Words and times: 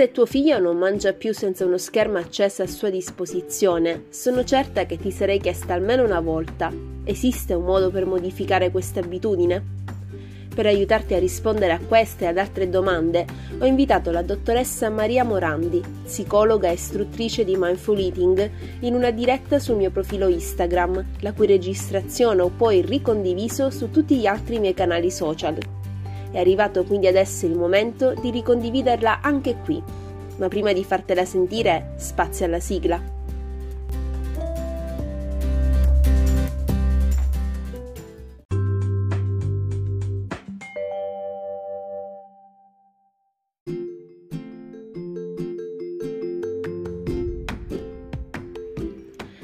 Se 0.00 0.12
tuo 0.12 0.24
figlio 0.24 0.58
non 0.58 0.78
mangia 0.78 1.12
più 1.12 1.34
senza 1.34 1.66
uno 1.66 1.76
schermo 1.76 2.16
acceso 2.16 2.62
a 2.62 2.66
sua 2.66 2.88
disposizione, 2.88 4.04
sono 4.08 4.44
certa 4.44 4.86
che 4.86 4.96
ti 4.96 5.10
sarei 5.10 5.38
chiesta 5.38 5.74
almeno 5.74 6.04
una 6.04 6.20
volta: 6.20 6.72
esiste 7.04 7.52
un 7.52 7.64
modo 7.64 7.90
per 7.90 8.06
modificare 8.06 8.70
questa 8.70 9.00
abitudine? 9.00 9.62
Per 10.54 10.64
aiutarti 10.64 11.12
a 11.12 11.18
rispondere 11.18 11.72
a 11.72 11.80
queste 11.86 12.24
e 12.24 12.28
ad 12.28 12.38
altre 12.38 12.70
domande, 12.70 13.26
ho 13.58 13.66
invitato 13.66 14.10
la 14.10 14.22
dottoressa 14.22 14.88
Maria 14.88 15.22
Morandi, 15.22 15.82
psicologa 16.04 16.70
e 16.70 16.72
istruttrice 16.72 17.44
di 17.44 17.56
Mindful 17.58 17.98
Eating, 17.98 18.50
in 18.80 18.94
una 18.94 19.10
diretta 19.10 19.58
sul 19.58 19.76
mio 19.76 19.90
profilo 19.90 20.28
Instagram, 20.28 21.04
la 21.20 21.34
cui 21.34 21.46
registrazione 21.46 22.40
ho 22.40 22.48
poi 22.48 22.80
ricondiviso 22.80 23.68
su 23.68 23.90
tutti 23.90 24.16
gli 24.16 24.24
altri 24.24 24.60
miei 24.60 24.72
canali 24.72 25.10
social. 25.10 25.58
È 26.32 26.38
arrivato 26.38 26.84
quindi 26.84 27.08
adesso 27.08 27.44
il 27.46 27.56
momento 27.56 28.14
di 28.14 28.30
ricondividerla 28.30 29.20
anche 29.20 29.56
qui. 29.64 29.82
Ma 30.36 30.46
prima 30.46 30.72
di 30.72 30.84
fartela 30.84 31.24
sentire, 31.24 31.94
spazio 31.96 32.46
alla 32.46 32.60
sigla. 32.60 33.18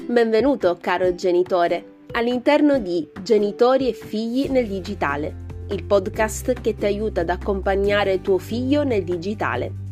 Benvenuto, 0.08 0.78
caro 0.80 1.14
genitore, 1.14 1.84
all'interno 2.12 2.78
di 2.78 3.06
Genitori 3.22 3.88
e 3.88 3.92
figli 3.92 4.48
nel 4.48 4.66
digitale, 4.66 5.44
il 5.70 5.84
podcast 5.84 6.60
che 6.60 6.74
ti 6.74 6.84
aiuta 6.84 7.22
ad 7.22 7.30
accompagnare 7.30 8.20
tuo 8.20 8.38
figlio 8.38 8.84
nel 8.84 9.04
digitale. 9.04 9.84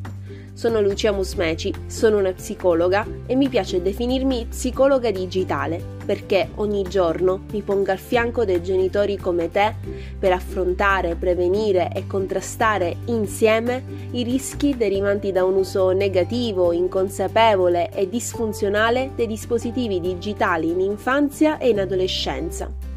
Sono 0.54 0.80
Lucia 0.80 1.10
Musmeci, 1.10 1.74
sono 1.86 2.18
una 2.18 2.32
psicologa 2.32 3.04
e 3.26 3.34
mi 3.34 3.48
piace 3.48 3.82
definirmi 3.82 4.46
psicologa 4.48 5.10
digitale 5.10 5.82
perché 6.04 6.50
ogni 6.56 6.84
giorno 6.84 7.40
mi 7.50 7.60
pongo 7.62 7.90
al 7.90 7.98
fianco 7.98 8.44
dei 8.44 8.62
genitori 8.62 9.16
come 9.16 9.50
te 9.50 9.74
per 10.16 10.30
affrontare, 10.30 11.16
prevenire 11.16 11.90
e 11.92 12.06
contrastare 12.06 12.98
insieme 13.06 13.82
i 14.12 14.22
rischi 14.22 14.76
derivanti 14.76 15.32
da 15.32 15.44
un 15.44 15.56
uso 15.56 15.90
negativo, 15.90 16.70
inconsapevole 16.70 17.90
e 17.92 18.08
disfunzionale 18.08 19.10
dei 19.16 19.26
dispositivi 19.26 19.98
digitali 19.98 20.70
in 20.70 20.78
infanzia 20.78 21.58
e 21.58 21.70
in 21.70 21.80
adolescenza. 21.80 22.93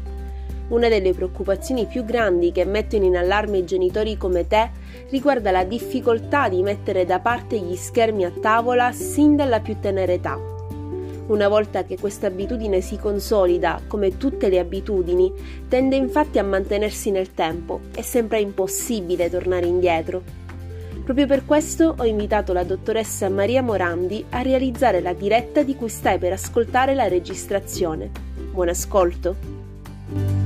Una 0.68 0.88
delle 0.88 1.14
preoccupazioni 1.14 1.86
più 1.86 2.04
grandi 2.04 2.52
che 2.52 2.66
mettono 2.66 3.04
in 3.04 3.16
allarme 3.16 3.58
i 3.58 3.64
genitori 3.64 4.18
come 4.18 4.46
te 4.46 4.70
riguarda 5.08 5.50
la 5.50 5.64
difficoltà 5.64 6.48
di 6.50 6.62
mettere 6.62 7.06
da 7.06 7.20
parte 7.20 7.58
gli 7.58 7.74
schermi 7.74 8.24
a 8.26 8.32
tavola 8.38 8.92
sin 8.92 9.34
dalla 9.34 9.60
più 9.60 9.76
tenera 9.80 10.12
età. 10.12 10.38
Una 11.28 11.48
volta 11.48 11.84
che 11.84 11.98
questa 11.98 12.26
abitudine 12.26 12.82
si 12.82 12.98
consolida, 12.98 13.80
come 13.86 14.16
tutte 14.16 14.48
le 14.48 14.58
abitudini, 14.58 15.32
tende 15.68 15.96
infatti 15.96 16.38
a 16.38 16.44
mantenersi 16.44 17.10
nel 17.10 17.32
tempo 17.32 17.80
e 17.94 18.02
sembra 18.02 18.38
impossibile 18.38 19.30
tornare 19.30 19.66
indietro. 19.66 20.22
Proprio 21.02 21.26
per 21.26 21.46
questo 21.46 21.94
ho 21.96 22.04
invitato 22.04 22.52
la 22.52 22.64
dottoressa 22.64 23.30
Maria 23.30 23.62
Morandi 23.62 24.24
a 24.30 24.42
realizzare 24.42 25.00
la 25.00 25.14
diretta 25.14 25.62
di 25.62 25.74
cui 25.74 25.88
stai 25.88 26.18
per 26.18 26.32
ascoltare 26.32 26.94
la 26.94 27.08
registrazione. 27.08 28.10
Buon 28.52 28.68
ascolto! 28.68 30.37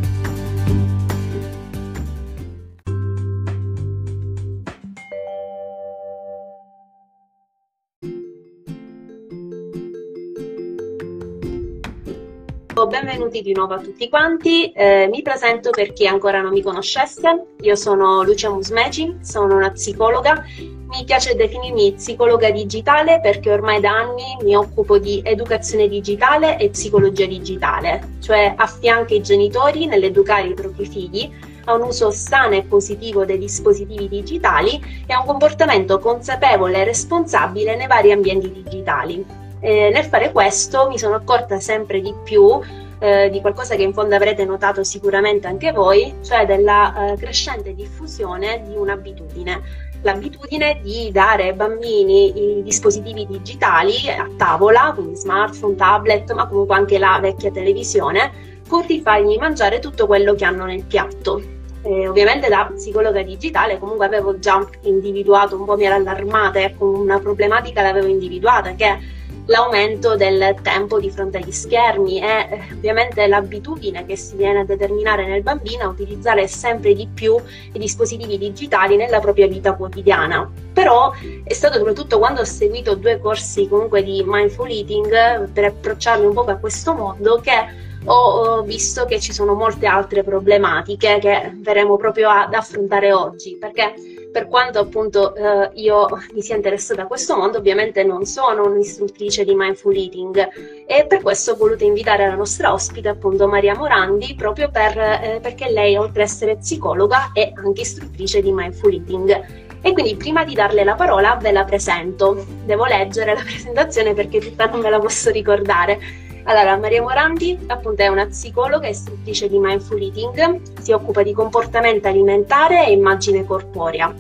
Benvenuti 12.86 13.42
di 13.42 13.52
nuovo 13.52 13.74
a 13.74 13.78
tutti 13.78 14.08
quanti. 14.08 14.70
Eh, 14.72 15.08
mi 15.10 15.22
presento 15.22 15.70
per 15.70 15.92
chi 15.92 16.06
ancora 16.06 16.40
non 16.40 16.52
mi 16.52 16.62
conoscesse. 16.62 17.54
Io 17.60 17.74
sono 17.74 18.22
Lucia 18.22 18.50
Musmeci, 18.50 19.18
sono 19.22 19.56
una 19.56 19.70
psicologa. 19.70 20.44
Mi 20.58 21.04
piace 21.04 21.34
definirmi 21.34 21.94
psicologa 21.94 22.50
digitale 22.50 23.20
perché 23.20 23.50
ormai 23.50 23.80
da 23.80 23.92
anni 23.92 24.36
mi 24.42 24.54
occupo 24.54 24.98
di 24.98 25.20
educazione 25.24 25.88
digitale 25.88 26.58
e 26.58 26.70
psicologia 26.70 27.26
digitale, 27.26 28.16
cioè 28.20 28.52
affianco 28.56 29.14
i 29.14 29.22
genitori 29.22 29.86
nell'educare 29.86 30.48
i 30.48 30.54
propri 30.54 30.86
figli 30.86 31.30
a 31.64 31.74
un 31.74 31.82
uso 31.82 32.10
sano 32.10 32.54
e 32.54 32.62
positivo 32.62 33.24
dei 33.24 33.38
dispositivi 33.38 34.08
digitali 34.08 35.04
e 35.06 35.12
a 35.12 35.20
un 35.20 35.26
comportamento 35.26 35.98
consapevole 35.98 36.80
e 36.80 36.84
responsabile 36.84 37.76
nei 37.76 37.86
vari 37.86 38.12
ambienti 38.12 38.50
digitali. 38.50 39.41
Eh, 39.64 39.90
nel 39.90 40.04
fare 40.04 40.32
questo 40.32 40.88
mi 40.88 40.98
sono 40.98 41.14
accorta 41.14 41.60
sempre 41.60 42.00
di 42.00 42.12
più 42.24 42.60
eh, 42.98 43.30
di 43.30 43.40
qualcosa 43.40 43.76
che 43.76 43.82
in 43.82 43.92
fondo 43.92 44.16
avrete 44.16 44.44
notato 44.44 44.82
sicuramente 44.82 45.46
anche 45.46 45.70
voi, 45.70 46.14
cioè 46.22 46.46
della 46.46 47.12
eh, 47.12 47.16
crescente 47.16 47.72
diffusione 47.72 48.62
di 48.66 48.74
un'abitudine. 48.74 49.90
L'abitudine 50.02 50.80
di 50.82 51.12
dare 51.12 51.44
ai 51.44 51.52
bambini 51.52 52.58
i 52.58 52.62
dispositivi 52.64 53.24
digitali 53.24 54.08
a 54.08 54.28
tavola, 54.36 54.92
quindi 54.94 55.14
smartphone, 55.14 55.76
tablet, 55.76 56.32
ma 56.32 56.48
comunque 56.48 56.74
anche 56.74 56.98
la 56.98 57.18
vecchia 57.20 57.52
televisione, 57.52 58.60
pur 58.66 58.84
di 58.84 59.00
fargli 59.00 59.36
mangiare 59.36 59.78
tutto 59.78 60.06
quello 60.06 60.34
che 60.34 60.44
hanno 60.44 60.64
nel 60.64 60.84
piatto. 60.84 61.40
Eh, 61.84 62.08
ovviamente 62.08 62.48
da 62.48 62.70
psicologa 62.72 63.22
digitale 63.22 63.78
comunque 63.78 64.06
avevo 64.06 64.38
già 64.38 64.64
individuato, 64.82 65.56
un 65.56 65.64
po' 65.64 65.76
mi 65.76 65.84
era 65.84 65.96
allarmata, 65.96 66.60
ecco, 66.60 66.86
una 66.86 67.18
problematica 67.18 67.82
l'avevo 67.82 68.06
individuata 68.06 68.74
che 68.74 69.20
l'aumento 69.46 70.16
del 70.16 70.54
tempo 70.62 71.00
di 71.00 71.10
fronte 71.10 71.38
agli 71.38 71.50
schermi 71.50 72.20
e 72.20 72.26
eh, 72.26 72.60
ovviamente 72.72 73.26
l'abitudine 73.26 74.06
che 74.06 74.16
si 74.16 74.36
viene 74.36 74.60
a 74.60 74.64
determinare 74.64 75.26
nel 75.26 75.42
bambino 75.42 75.84
a 75.84 75.88
utilizzare 75.88 76.46
sempre 76.46 76.94
di 76.94 77.08
più 77.12 77.36
i 77.72 77.78
dispositivi 77.78 78.38
digitali 78.38 78.96
nella 78.96 79.20
propria 79.20 79.48
vita 79.48 79.74
quotidiana. 79.74 80.50
Però 80.72 81.12
è 81.44 81.52
stato 81.52 81.78
soprattutto 81.78 82.18
quando 82.18 82.40
ho 82.40 82.44
seguito 82.44 82.94
due 82.94 83.18
corsi 83.18 83.68
comunque 83.68 84.02
di 84.02 84.22
mindful 84.24 84.70
eating 84.70 85.50
per 85.50 85.64
approcciarmi 85.64 86.26
un 86.26 86.34
po' 86.34 86.44
a 86.44 86.56
questo 86.56 86.94
mondo 86.94 87.40
che 87.40 87.90
ho 88.04 88.62
visto 88.62 89.04
che 89.04 89.20
ci 89.20 89.32
sono 89.32 89.54
molte 89.54 89.86
altre 89.86 90.24
problematiche 90.24 91.18
che 91.20 91.52
verremo 91.54 91.96
proprio 91.96 92.30
ad 92.30 92.52
affrontare 92.52 93.12
oggi 93.12 93.56
perché 93.56 93.94
per 94.32 94.48
quanto 94.48 94.78
appunto 94.78 95.34
eh, 95.34 95.70
io 95.74 96.08
mi 96.32 96.40
sia 96.40 96.56
interessata 96.56 97.02
a 97.02 97.06
questo 97.06 97.36
mondo, 97.36 97.58
ovviamente 97.58 98.02
non 98.02 98.24
sono 98.24 98.66
un'istruttrice 98.66 99.44
di 99.44 99.54
mindful 99.54 99.94
eating 99.94 100.48
e 100.86 101.06
per 101.06 101.20
questo 101.20 101.52
ho 101.52 101.56
voluto 101.56 101.84
invitare 101.84 102.26
la 102.26 102.34
nostra 102.34 102.72
ospite, 102.72 103.10
appunto 103.10 103.46
Maria 103.46 103.76
Morandi, 103.76 104.34
proprio 104.34 104.70
per, 104.70 104.98
eh, 104.98 105.38
perché 105.42 105.70
lei, 105.70 105.96
oltre 105.96 106.22
ad 106.22 106.28
essere 106.28 106.56
psicologa, 106.56 107.30
è 107.34 107.52
anche 107.54 107.82
istruttrice 107.82 108.40
di 108.40 108.50
mindful 108.50 108.92
eating. 108.92 109.70
E 109.84 109.92
quindi 109.92 110.16
prima 110.16 110.44
di 110.44 110.54
darle 110.54 110.84
la 110.84 110.94
parola 110.94 111.36
ve 111.36 111.52
la 111.52 111.64
presento. 111.64 112.46
Devo 112.64 112.86
leggere 112.86 113.34
la 113.34 113.42
presentazione 113.44 114.14
perché 114.14 114.38
tutta 114.38 114.66
non 114.66 114.80
me 114.80 114.88
la 114.88 114.98
posso 114.98 115.30
ricordare. 115.30 116.30
Allora, 116.44 116.76
Maria 116.76 117.02
Morandi 117.02 117.56
appunto 117.68 118.02
è 118.02 118.08
una 118.08 118.26
psicologa 118.26 118.86
e 118.86 118.90
istruttrice 118.90 119.48
di 119.48 119.58
Mindful 119.58 120.02
Eating, 120.02 120.80
si 120.80 120.90
occupa 120.90 121.22
di 121.22 121.32
comportamento 121.32 122.08
alimentare 122.08 122.84
e 122.86 122.92
immagine 122.92 123.44
corporea. 123.44 124.12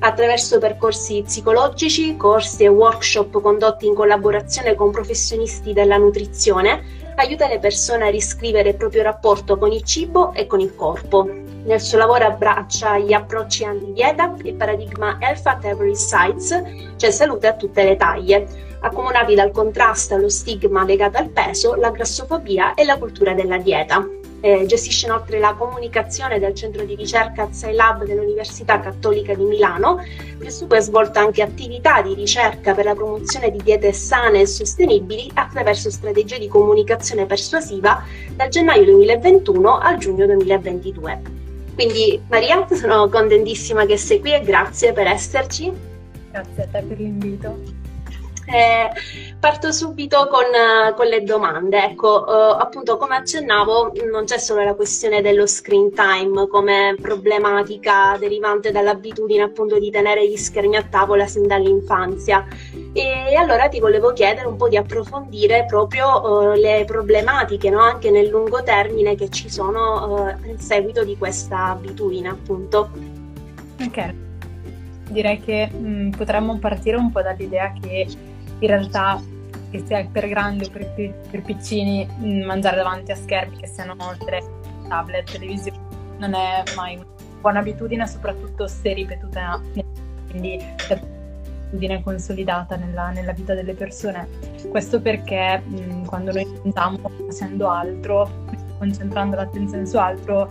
Attraverso 0.00 0.58
percorsi 0.58 1.22
psicologici, 1.22 2.16
corsi 2.16 2.64
e 2.64 2.68
workshop 2.68 3.40
condotti 3.40 3.86
in 3.86 3.94
collaborazione 3.94 4.74
con 4.74 4.90
professionisti 4.90 5.72
della 5.72 5.96
nutrizione, 5.96 6.82
aiuta 7.16 7.48
le 7.48 7.58
persone 7.58 8.06
a 8.06 8.10
riscrivere 8.10 8.70
il 8.70 8.76
proprio 8.76 9.02
rapporto 9.02 9.56
con 9.56 9.72
il 9.72 9.82
cibo 9.82 10.32
e 10.32 10.46
con 10.46 10.60
il 10.60 10.74
corpo. 10.74 11.28
Nel 11.64 11.80
suo 11.80 11.98
lavoro 11.98 12.24
abbraccia 12.24 12.98
gli 12.98 13.12
approcci 13.12 13.64
anti-dieta, 13.64 14.34
il 14.42 14.54
paradigma 14.54 15.18
Health 15.20 15.46
at 15.46 15.64
Every 15.64 15.94
Size, 15.94 16.94
cioè 16.96 17.10
salute 17.10 17.46
a 17.46 17.54
tutte 17.54 17.84
le 17.84 17.96
taglie, 17.96 18.68
accomunati 18.80 19.34
dal 19.34 19.50
contrasto 19.50 20.14
allo 20.14 20.28
stigma 20.28 20.84
legato 20.84 21.18
al 21.18 21.28
peso, 21.28 21.74
la 21.74 21.90
grassofobia 21.90 22.74
e 22.74 22.84
la 22.84 22.98
cultura 22.98 23.34
della 23.34 23.58
dieta. 23.58 24.06
Eh, 24.42 24.64
gestisce 24.64 25.04
inoltre 25.04 25.38
la 25.38 25.54
comunicazione 25.54 26.38
del 26.38 26.54
centro 26.54 26.84
di 26.84 26.94
ricerca 26.94 27.46
Lab 27.72 28.04
dell'Università 28.04 28.80
Cattolica 28.80 29.34
di 29.34 29.44
Milano, 29.44 30.02
presso 30.38 30.66
cui 30.66 30.78
ha 30.78 30.80
svolto 30.80 31.18
anche 31.18 31.42
attività 31.42 32.00
di 32.00 32.14
ricerca 32.14 32.72
per 32.72 32.86
la 32.86 32.94
promozione 32.94 33.50
di 33.50 33.60
diete 33.62 33.92
sane 33.92 34.40
e 34.40 34.46
sostenibili 34.46 35.30
attraverso 35.34 35.90
strategie 35.90 36.38
di 36.38 36.48
comunicazione 36.48 37.26
persuasiva 37.26 38.02
dal 38.34 38.48
gennaio 38.48 38.84
2021 38.84 39.78
al 39.78 39.98
giugno 39.98 40.24
2022. 40.24 41.20
Quindi 41.74 42.20
Maria, 42.28 42.66
sono 42.70 43.10
contentissima 43.10 43.84
che 43.84 43.98
sei 43.98 44.20
qui 44.20 44.32
e 44.32 44.40
grazie 44.40 44.94
per 44.94 45.06
esserci. 45.06 45.70
Grazie 46.30 46.62
a 46.62 46.66
te 46.66 46.82
per 46.82 46.98
l'invito. 46.98 47.79
Eh, 48.52 48.90
Parto 49.40 49.72
subito 49.72 50.28
con, 50.28 50.44
con 50.94 51.06
le 51.06 51.22
domande. 51.22 51.82
Ecco, 51.82 52.24
uh, 52.26 52.60
appunto, 52.60 52.98
come 52.98 53.16
accennavo, 53.16 53.92
non 54.12 54.26
c'è 54.26 54.36
solo 54.36 54.62
la 54.62 54.74
questione 54.74 55.22
dello 55.22 55.46
screen 55.46 55.94
time 55.94 56.46
come 56.46 56.94
problematica 57.00 58.18
derivante 58.18 58.70
dall'abitudine 58.70 59.44
appunto 59.44 59.78
di 59.78 59.90
tenere 59.90 60.28
gli 60.28 60.36
schermi 60.36 60.76
a 60.76 60.82
tavola 60.82 61.26
sin 61.26 61.46
dall'infanzia. 61.46 62.46
E 62.92 63.34
allora 63.34 63.68
ti 63.68 63.80
volevo 63.80 64.12
chiedere 64.12 64.46
un 64.46 64.56
po' 64.56 64.68
di 64.68 64.76
approfondire 64.76 65.64
proprio 65.66 66.20
uh, 66.20 66.52
le 66.52 66.84
problematiche, 66.86 67.70
no? 67.70 67.80
anche 67.80 68.10
nel 68.10 68.28
lungo 68.28 68.62
termine, 68.62 69.14
che 69.14 69.30
ci 69.30 69.48
sono 69.48 70.36
in 70.44 70.58
seguito 70.58 71.02
di 71.02 71.16
questa 71.16 71.68
abitudine, 71.68 72.28
appunto. 72.28 72.90
Ok, 73.82 74.14
direi 75.08 75.40
che 75.40 75.70
mh, 75.72 75.88
mm, 75.88 76.10
potremmo 76.10 76.58
partire 76.58 76.96
un 76.96 77.10
po' 77.10 77.22
dall'idea 77.22 77.72
che 77.80 78.06
in 78.60 78.68
realtà 78.68 79.20
che 79.70 79.82
sia 79.84 80.06
per 80.10 80.28
grandi 80.28 80.64
o 80.64 80.70
per, 80.70 81.14
per 81.30 81.42
piccini 81.42 82.06
mm, 82.06 82.42
mangiare 82.44 82.76
davanti 82.76 83.12
a 83.12 83.16
schermi 83.16 83.56
che 83.56 83.66
siano 83.66 83.94
telefono, 84.18 84.60
tablet, 84.88 85.30
televisione 85.30 85.78
non 86.18 86.34
è 86.34 86.62
mai 86.76 86.96
una 86.96 87.06
buona 87.40 87.58
abitudine 87.60 88.06
soprattutto 88.06 88.66
se 88.66 88.92
ripetuta 88.92 89.60
quindi 90.30 90.58
abitudine 90.88 92.02
consolidata 92.02 92.76
nella, 92.76 93.10
nella, 93.10 93.32
vita 93.32 93.54
delle 93.54 93.74
persone. 93.74 94.28
Questo 94.68 95.00
perché 95.00 95.62
mh, 95.64 95.80
mm, 95.80 96.04
quando 96.04 96.32
noi 96.32 96.46
mangiamo 96.62 97.10
facendo 97.26 97.68
altro 97.68 98.28
concentrando 98.78 99.36
l'attenzione 99.36 99.86
su 99.86 99.98
altro 99.98 100.50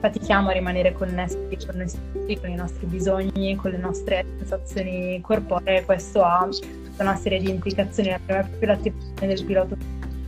fatichiamo 0.00 0.48
a 0.48 0.52
rimanere 0.52 0.92
connessi 0.92 1.58
con 1.66 1.76
noi 1.76 1.88
stessi, 1.88 2.38
con 2.40 2.50
i 2.50 2.54
nostri 2.54 2.86
bisogni, 2.86 3.54
con 3.56 3.70
le 3.70 3.76
nostre 3.76 4.24
sensazioni 4.38 5.20
corporee, 5.20 5.84
questo 5.84 6.22
ha 6.22 6.48
tutta 7.00 7.02
una 7.02 7.16
serie 7.16 7.40
di 7.40 7.48
implicazioni, 7.48 8.10
la 8.10 8.20
prima 8.22 8.40
è 8.40 8.44
proprio 8.46 8.68
l'attivazione 8.68 9.34
del 9.34 9.44
pilota, 9.44 9.76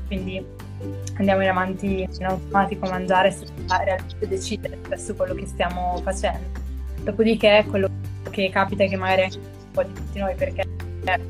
quindi 0.07 0.45
andiamo 1.17 1.43
in 1.43 1.49
avanti 1.49 2.03
in 2.03 2.25
automatico 2.25 2.89
mangiare 2.89 3.31
senza 3.31 3.83
realmente 3.85 4.27
decidere 4.27 4.79
spesso 4.83 5.15
quello 5.15 5.35
che 5.35 5.47
stiamo 5.47 6.01
facendo. 6.03 6.61
Dopodiché 7.03 7.65
quello 7.69 7.89
che 8.31 8.49
capita 8.51 8.85
è 8.85 8.89
che 8.89 8.97
magari 8.97 9.23
anche 9.23 9.37
un 9.37 9.71
po' 9.73 9.83
di 9.83 9.93
tutti 9.93 10.19
noi, 10.19 10.35
perché 10.35 10.67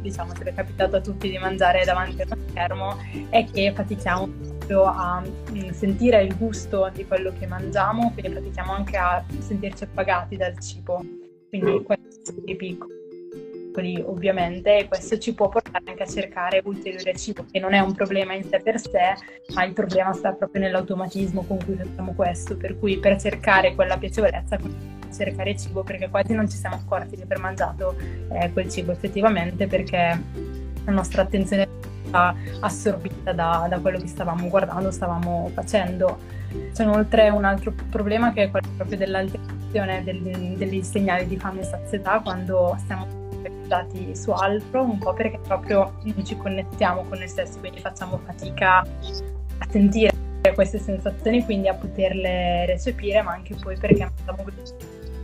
diciamo 0.01 0.35
se 0.37 0.45
è 0.45 0.55
capitato 0.55 0.97
a 0.97 1.01
tutti 1.01 1.29
di 1.31 1.39
mangiare 1.39 1.85
davanti 1.85 2.23
a 2.23 2.27
uno 2.31 2.37
schermo, 2.49 2.97
è 3.31 3.45
che 3.51 3.73
fatichiamo 3.75 4.29
proprio 4.29 4.85
a 4.85 5.23
mm, 5.51 5.71
sentire 5.71 6.23
il 6.23 6.37
gusto 6.37 6.89
di 6.95 7.05
quello 7.05 7.33
che 7.37 7.47
mangiamo, 7.47 8.13
quindi 8.13 8.31
pratichiamo 8.31 8.73
anche 8.73 8.97
a 8.97 9.25
sentirci 9.39 9.85
appagati 9.85 10.37
dal 10.37 10.57
cibo. 10.61 11.03
Quindi 11.49 11.83
questo 11.83 12.31
è 12.31 12.57
piccoli 13.73 14.03
ovviamente 14.07 14.79
e 14.79 14.89
questo 14.89 15.19
ci 15.19 15.35
può 15.35 15.49
portare 15.49 15.83
anche 15.87 16.03
a 16.03 16.07
cercare 16.07 16.61
ulteriore 16.65 17.17
cibo 17.17 17.47
che 17.51 17.59
non 17.59 17.73
è 17.73 17.81
un 17.81 17.95
problema 17.95 18.35
in 18.35 18.45
sé 18.45 18.61
per 18.61 18.79
sé 18.79 19.15
ma 19.55 19.65
il 19.65 19.73
problema 19.73 20.13
sta 20.13 20.33
proprio 20.33 20.61
nell'automatismo 20.61 21.43
con 21.45 21.59
cui 21.65 21.75
facciamo 21.75 22.13
questo 22.13 22.57
per 22.57 22.79
cui 22.79 22.99
per 22.99 23.19
cercare 23.19 23.75
quella 23.75 23.97
piacevolezza 23.97 24.59
cercare 25.13 25.57
cibo 25.57 25.83
perché 25.83 26.09
quasi 26.09 26.35
non 26.35 26.49
ci 26.49 26.57
siamo 26.57 26.77
accorti 26.77 27.17
di 27.17 27.23
aver 27.23 27.39
mangiato 27.39 27.97
eh, 28.31 28.53
quel 28.53 28.69
cibo 28.69 28.93
effettivamente 28.93 29.67
perché 29.67 30.23
la 30.85 30.93
nostra 30.93 31.23
attenzione 31.23 31.81
assorbita 32.61 33.33
da, 33.33 33.67
da, 33.71 33.79
quello 33.79 33.99
che 33.99 34.07
stavamo 34.07 34.47
guardando, 34.49 34.91
stavamo 34.91 35.51
facendo. 35.55 36.19
C'è 36.75 36.83
inoltre 36.83 37.31
un 37.31 37.45
altro 37.45 37.73
problema 37.89 38.35
che 38.35 38.43
è 38.43 38.51
quello 38.51 38.69
proprio 38.77 38.99
dell'alterazione 38.99 40.03
del, 40.05 40.21
degli 40.59 40.83
segnali 40.83 41.27
di 41.27 41.39
fame 41.39 41.61
e 41.61 41.65
sazietà 41.65 42.21
quando 42.21 42.77
stiamo 42.81 43.22
focalizzati 43.73 44.15
su 44.15 44.31
altro, 44.31 44.83
un 44.83 44.99
po' 44.99 45.15
perché 45.15 45.39
proprio 45.39 45.95
non 46.03 46.25
ci 46.25 46.37
connettiamo 46.37 47.05
con 47.09 47.19
noi 47.19 47.29
stessi, 47.29 47.59
quindi 47.59 47.81
facciamo 47.81 48.21
fatica 48.25 48.79
a 48.81 49.67
sentire 49.71 50.13
queste 50.55 50.79
sensazioni, 50.79 51.45
quindi 51.45 51.69
a 51.69 51.75
poterle 51.75 52.67
recepire, 52.67 53.23
ma 53.23 53.33
anche 53.33 53.55
poi 53.55 53.77
perché 53.79 54.11
mangiamo 54.27 54.51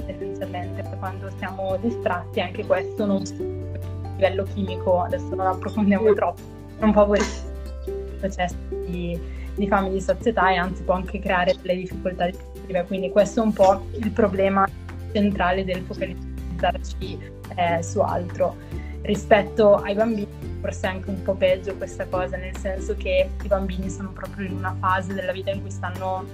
tendenzialmente 0.06 0.82
quando 0.98 1.30
siamo 1.36 1.76
distratti, 1.76 2.40
anche 2.40 2.64
questo 2.64 3.04
non 3.04 3.22
a 3.22 4.14
livello 4.14 4.44
chimico, 4.44 5.02
adesso 5.02 5.34
non 5.34 5.46
approfondiamo 5.46 6.12
troppo 6.14 6.56
non 6.80 6.92
favorisce 6.92 7.42
il 7.86 8.16
processo 8.20 8.54
di, 8.86 9.18
di 9.54 9.66
fame 9.66 9.90
di 9.90 10.00
sazietà 10.00 10.50
e 10.50 10.56
anzi 10.56 10.84
può 10.84 10.94
anche 10.94 11.18
creare 11.18 11.56
delle 11.60 11.80
difficoltà 11.80 12.26
digestive. 12.26 12.84
Quindi 12.84 13.10
questo 13.10 13.40
è 13.40 13.44
un 13.44 13.52
po' 13.52 13.84
il 13.98 14.10
problema 14.12 14.68
centrale 15.12 15.64
del 15.64 15.82
focalizzarci 15.82 17.37
eh, 17.54 17.82
su 17.82 18.00
altro. 18.00 18.56
Rispetto 19.02 19.76
ai 19.76 19.94
bambini 19.94 20.26
forse 20.60 20.88
è 20.88 20.90
anche 20.90 21.10
un 21.10 21.22
po' 21.22 21.34
peggio 21.34 21.74
questa 21.76 22.06
cosa, 22.06 22.36
nel 22.36 22.56
senso 22.56 22.96
che 22.96 23.28
i 23.42 23.46
bambini 23.46 23.88
sono 23.88 24.10
proprio 24.10 24.46
in 24.46 24.56
una 24.56 24.74
fase 24.78 25.14
della 25.14 25.32
vita 25.32 25.50
in 25.50 25.60
cui 25.60 25.70
stanno 25.70 26.24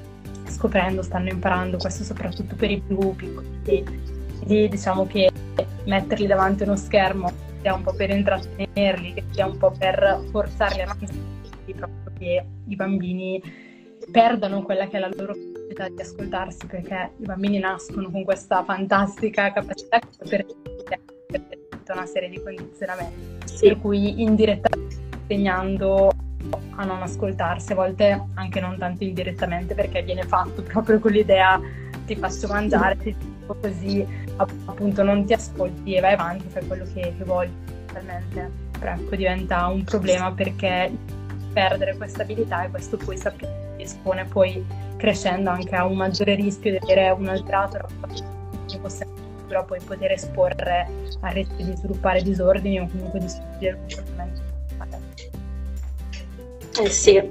scoprendo, 0.47 1.03
stanno 1.03 1.29
imparando, 1.29 1.77
questo 1.77 2.05
soprattutto 2.05 2.55
per 2.55 2.71
i 2.71 2.81
più 2.81 3.15
piccoli. 3.15 3.61
Quindi 4.39 4.69
diciamo 4.69 5.07
che 5.07 5.31
metterli 5.85 6.27
davanti 6.27 6.63
a 6.63 6.67
uno 6.67 6.77
schermo 6.77 7.31
sia 7.61 7.75
un 7.75 7.83
po' 7.83 7.95
per 7.95 8.11
intrattenerli, 8.11 9.15
che 9.15 9.25
sia 9.31 9.47
un 9.47 9.57
po' 9.57 9.71
per 9.71 10.23
forzarli 10.31 10.83
a 10.83 10.85
proprio 10.85 12.13
che 12.19 12.45
i 12.67 12.77
bambini 12.77 13.43
perdano 14.11 14.63
quella 14.63 14.87
che 14.87 14.97
è 14.97 15.01
la 15.01 15.11
loro 15.15 15.35
capacità 15.73 15.89
di 15.89 16.01
ascoltarsi, 16.01 16.67
perché 16.67 17.11
i 17.19 17.25
bambini 17.25 17.59
nascono 17.59 18.11
con 18.11 18.25
questa 18.25 18.63
fantastica 18.65 19.53
capacità 19.53 20.01
per, 20.29 20.45
per 21.27 21.41
tutta 21.69 21.93
una 21.93 22.07
serie 22.07 22.29
di 22.29 22.43
condizionamenti, 22.43 23.47
sì. 23.47 23.69
per 23.69 23.81
cui 23.81 24.23
indirettamente 24.23 24.97
insegnando 25.23 26.13
a 26.77 26.85
non 26.85 27.03
ascoltarsi, 27.03 27.73
a 27.73 27.75
volte 27.75 28.27
anche 28.35 28.61
non 28.61 28.77
tanto 28.79 29.05
indirettamente 29.05 29.75
perché 29.75 30.03
viene 30.03 30.25
fatto 30.25 30.63
proprio 30.63 30.99
con 30.99 31.13
l'idea 31.13 31.61
ti 32.05 32.17
faccio 32.17 32.49
mangiare, 32.49 32.99
ti 32.99 33.17
dico 33.17 33.57
così 33.61 34.07
appunto 34.37 35.03
non 35.03 35.25
ti 35.25 35.33
ascolti 35.33 35.95
e 35.95 36.01
vai 36.01 36.13
avanti, 36.13 36.49
fai 36.49 36.67
quello 36.67 36.85
che, 36.93 37.15
che 37.17 37.25
vuoi 37.25 37.51
totalmente. 37.87 38.63
Però 38.79 38.93
ecco 38.93 39.17
diventa 39.17 39.67
un 39.69 39.85
problema 39.85 40.31
perché 40.33 40.93
perdere 41.53 41.97
questa 41.97 42.23
abilità 42.23 42.65
e 42.65 42.71
questo 42.71 42.97
poi 42.99 43.17
sappiamo 43.17 43.63
espone 43.77 44.25
poi 44.25 44.65
crescendo 44.96 45.50
anche 45.50 45.75
a 45.75 45.85
un 45.85 45.96
maggiore 45.96 46.35
rischio 46.35 46.70
di 46.70 46.79
avere 46.82 47.11
un 47.11 47.29
alterato 47.29 47.87
che 48.67 48.79
possa 48.79 49.06
poi 49.67 49.79
poter 49.81 50.11
esporre 50.11 50.88
a 51.20 51.29
rischio 51.29 51.64
di 51.64 51.76
sviluppare 51.76 52.23
disordini 52.23 52.81
o 52.81 52.88
comunque 52.91 53.20
di 53.20 53.29
studiare 53.29 53.79
il 53.87 53.94
comportamento. 53.94 54.43
Eh 56.82 56.88
sì, 56.88 57.23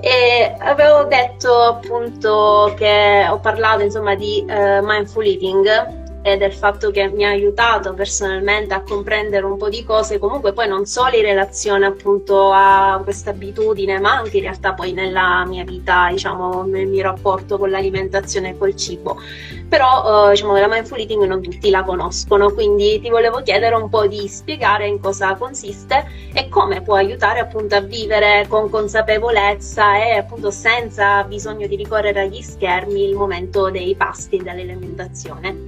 e 0.00 0.54
avevo 0.58 1.04
detto 1.04 1.52
appunto 1.52 2.72
che 2.76 3.26
ho 3.28 3.40
parlato 3.40 3.82
insomma 3.82 4.14
di 4.14 4.44
uh, 4.46 4.84
mindful 4.84 5.24
eating 5.24 5.97
e 6.22 6.36
del 6.36 6.52
fatto 6.52 6.90
che 6.90 7.08
mi 7.08 7.24
ha 7.24 7.30
aiutato 7.30 7.94
personalmente 7.94 8.74
a 8.74 8.82
comprendere 8.82 9.44
un 9.44 9.56
po' 9.56 9.68
di 9.68 9.84
cose, 9.84 10.18
comunque 10.18 10.52
poi 10.52 10.68
non 10.68 10.84
solo 10.84 11.16
in 11.16 11.22
relazione 11.22 11.86
appunto 11.86 12.50
a 12.52 13.00
questa 13.02 13.30
abitudine, 13.30 13.98
ma 14.00 14.16
anche 14.16 14.38
in 14.38 14.42
realtà 14.42 14.74
poi 14.74 14.92
nella 14.92 15.44
mia 15.46 15.64
vita, 15.64 16.08
diciamo, 16.10 16.64
nel 16.64 16.86
mio 16.86 17.02
rapporto 17.02 17.56
con 17.56 17.70
l'alimentazione 17.70 18.50
e 18.50 18.58
col 18.58 18.74
cibo. 18.76 19.20
Però 19.68 20.28
eh, 20.28 20.30
diciamo 20.30 20.54
che 20.54 20.60
la 20.60 20.68
mindful 20.68 20.98
eating 20.98 21.24
non 21.24 21.42
tutti 21.42 21.70
la 21.70 21.82
conoscono, 21.82 22.52
quindi 22.52 23.00
ti 23.00 23.10
volevo 23.10 23.42
chiedere 23.42 23.74
un 23.74 23.88
po' 23.88 24.06
di 24.06 24.26
spiegare 24.28 24.86
in 24.86 25.00
cosa 25.00 25.34
consiste 25.36 26.06
e 26.32 26.48
come 26.48 26.82
può 26.82 26.94
aiutare 26.94 27.40
appunto 27.40 27.76
a 27.76 27.80
vivere 27.80 28.46
con 28.48 28.70
consapevolezza 28.70 29.96
e 30.02 30.16
appunto 30.16 30.50
senza 30.50 31.22
bisogno 31.24 31.66
di 31.66 31.76
ricorrere 31.76 32.22
agli 32.22 32.42
schermi 32.42 33.04
il 33.04 33.14
momento 33.14 33.70
dei 33.70 33.94
pasti 33.94 34.38
dell'alimentazione. 34.38 35.67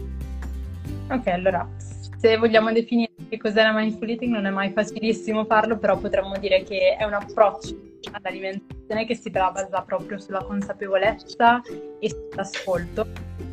Ok, 1.10 1.26
allora, 1.26 1.68
se 2.18 2.36
vogliamo 2.36 2.70
definire 2.70 3.10
che 3.28 3.36
cos'è 3.36 3.64
la 3.64 3.72
mindful 3.72 4.08
eating 4.08 4.32
non 4.32 4.46
è 4.46 4.50
mai 4.50 4.70
facilissimo 4.70 5.44
farlo, 5.44 5.76
però 5.76 5.98
potremmo 5.98 6.36
dire 6.38 6.62
che 6.62 6.94
è 6.96 7.04
un 7.04 7.14
approccio 7.14 7.76
all'alimentazione 8.12 9.04
che 9.06 9.16
si 9.16 9.28
basa 9.30 9.82
proprio 9.82 10.18
sulla 10.18 10.42
consapevolezza 10.44 11.60
e 11.98 12.08
sull'ascolto. 12.08 13.06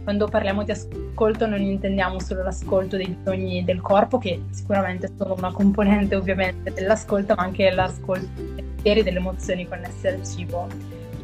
Quando 0.03 0.27
parliamo 0.27 0.63
di 0.63 0.71
ascolto 0.71 1.47
non 1.47 1.59
intendiamo 1.59 2.19
solo 2.19 2.43
l'ascolto 2.43 2.95
dei 2.95 3.07
bisogni 3.07 3.63
del 3.63 3.81
corpo, 3.81 4.19
che 4.19 4.39
sicuramente 4.51 5.11
sono 5.17 5.33
una 5.33 5.51
componente 5.51 6.15
ovviamente 6.15 6.71
dell'ascolto, 6.71 7.33
ma 7.35 7.43
anche 7.43 7.71
l'ascolto 7.71 8.27
dei 8.35 8.63
pensieri, 8.63 9.01
delle 9.01 9.17
emozioni 9.17 9.67
connesse 9.67 10.09
al 10.09 10.23
cibo. 10.23 10.67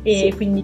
E 0.02 0.30
sì. 0.32 0.36
quindi 0.36 0.64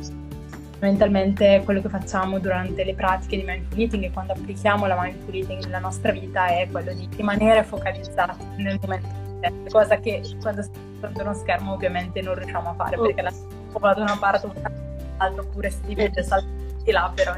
Fondamentalmente 0.80 1.62
quello 1.66 1.82
che 1.82 1.90
facciamo 1.90 2.40
durante 2.40 2.86
le 2.86 2.94
pratiche 2.94 3.36
di 3.36 3.44
mindful 3.44 3.80
eating 3.80 4.04
e 4.06 4.12
quando 4.12 4.32
applichiamo 4.32 4.86
la 4.86 4.98
mindful 4.98 5.36
eating 5.36 5.62
nella 5.66 5.80
nostra 5.80 6.14
vita 6.14 6.48
è 6.48 6.70
quello 6.72 6.94
di 6.94 7.06
rimanere 7.18 7.64
focalizzati 7.64 8.46
nel 8.56 8.80
momento 8.82 9.08
presente, 9.40 9.70
cosa 9.70 10.00
che 10.00 10.22
quando 10.42 10.62
stiamo 10.62 10.88
davanti 11.02 11.22
uno 11.22 11.34
schermo 11.34 11.74
ovviamente 11.74 12.22
non 12.22 12.36
riusciamo 12.36 12.70
a 12.70 12.74
fare 12.76 12.96
oh. 12.96 13.02
perché 13.02 13.22
la 13.22 13.34
va 13.74 13.94
da 13.94 14.02
una 14.04 14.18
parte 14.18 14.48
o 14.48 14.54
dall'altra 14.54 15.42
oppure 15.42 15.70
si 15.70 15.82
divide 15.84 16.24
saltati 16.24 16.92
là, 16.92 17.12
però 17.14 17.34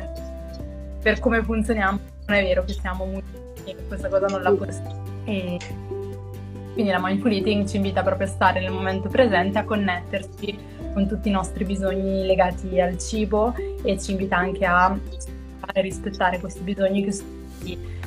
per 1.01 1.19
come 1.19 1.41
funzioniamo 1.41 1.99
non 2.27 2.37
è 2.37 2.43
vero 2.43 2.63
che 2.63 2.73
siamo 2.73 3.05
molti, 3.05 3.75
questa 3.87 4.07
cosa 4.07 4.27
non 4.27 4.43
la 4.43 4.51
possiamo. 4.51 5.03
E 5.25 5.57
Quindi 6.73 6.91
la 6.91 6.99
mindful 7.01 7.31
eating 7.31 7.67
ci 7.67 7.77
invita 7.77 8.03
proprio 8.03 8.27
a 8.27 8.29
stare 8.29 8.59
nel 8.59 8.71
momento 8.71 9.09
presente, 9.09 9.57
a 9.57 9.63
connetterci 9.63 10.57
con 10.93 11.07
tutti 11.07 11.29
i 11.29 11.31
nostri 11.31 11.63
bisogni 11.65 12.25
legati 12.25 12.79
al 12.79 12.97
cibo 12.97 13.53
e 13.83 13.99
ci 13.99 14.11
invita 14.11 14.37
anche 14.37 14.65
a 14.65 14.97
rispettare 15.75 16.39
questi 16.39 16.61
bisogni 16.61 17.03
che 17.03 17.11
sono 17.11 17.39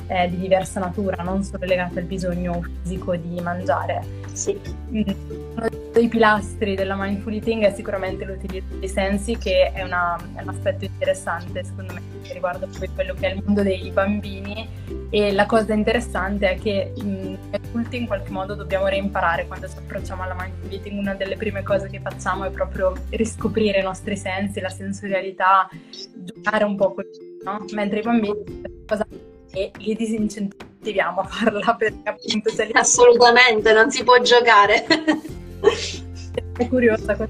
eh, 0.07 0.29
di 0.29 0.37
diversa 0.37 0.79
natura, 0.79 1.23
non 1.23 1.43
solo 1.43 1.65
legate 1.65 1.99
al 1.99 2.05
bisogno 2.05 2.61
fisico 2.83 3.15
di 3.15 3.39
mangiare. 3.41 4.03
Sì. 4.33 4.59
Uno 4.89 5.67
dei 5.91 6.07
pilastri 6.07 6.75
della 6.75 6.95
mindful 6.95 7.33
eating 7.33 7.63
è 7.63 7.73
sicuramente 7.73 8.25
l'utilizzo 8.25 8.75
dei 8.77 8.89
sensi, 8.89 9.37
che 9.37 9.71
è, 9.71 9.81
una, 9.81 10.17
è 10.35 10.41
un 10.41 10.49
aspetto 10.49 10.85
interessante 10.85 11.63
secondo 11.63 11.93
me 11.93 12.01
che 12.21 12.33
riguarda 12.33 12.67
poi 12.77 12.89
quello 12.93 13.13
che 13.13 13.31
è 13.31 13.33
il 13.33 13.41
mondo 13.43 13.63
dei 13.63 13.89
bambini 13.91 14.67
e 15.15 15.31
la 15.31 15.45
cosa 15.45 15.73
interessante 15.73 16.49
è 16.49 16.59
che 16.59 16.91
mh, 16.93 17.37
adulti 17.51 17.95
in 17.95 18.05
qualche 18.05 18.31
modo 18.31 18.53
dobbiamo 18.53 18.87
reimparare 18.87 19.47
quando 19.47 19.65
ci 19.69 19.77
approcciamo 19.77 20.23
alla 20.23 20.35
mindful 20.37 20.69
eating, 20.69 20.99
una 20.99 21.13
delle 21.13 21.37
prime 21.37 21.63
cose 21.63 21.87
che 21.87 22.01
facciamo 22.01 22.43
è 22.43 22.49
proprio 22.49 22.93
riscoprire 23.11 23.79
i 23.79 23.81
nostri 23.81 24.17
sensi, 24.17 24.59
la 24.59 24.67
sensorialità, 24.67 25.69
giocare 26.15 26.65
un 26.65 26.75
po' 26.75 26.93
con 26.93 27.05
no? 27.45 27.63
mentre 27.71 27.99
i 27.99 28.01
bambini 28.01 28.83
cosa 28.85 29.07
e 29.53 29.71
li 29.77 29.95
disincentiviamo 29.95 31.21
a 31.21 31.23
farla 31.23 31.75
perché 31.75 32.09
appunto 32.09 32.49
se 32.49 32.65
li... 32.65 32.71
assolutamente 32.75 33.71
non 33.71 33.89
si 33.89 34.03
può 34.03 34.19
giocare 34.19 34.83
è 36.57 36.67
curiosa 36.67 37.13
è 37.13 37.27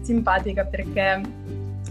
simpatica 0.00 0.64
perché 0.64 1.20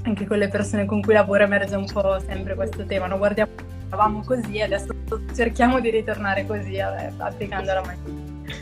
anche 0.02 0.26
con 0.26 0.40
le 0.40 0.48
persone 0.48 0.86
con 0.86 1.00
cui 1.00 1.14
lavoro 1.14 1.44
emerge 1.44 1.76
un 1.76 1.86
po' 1.86 2.20
sempre 2.26 2.56
questo 2.56 2.88
tema 2.88 3.06
no? 3.06 3.20
guardiamo 3.20 3.52
eravamo 3.90 4.24
così 4.26 4.56
e 4.56 4.64
adesso 4.64 4.97
cerchiamo 5.34 5.80
di 5.80 5.90
ritornare 5.90 6.46
così 6.46 6.80
applicando 6.80 7.74
la 7.74 7.82
magia. 7.82 8.56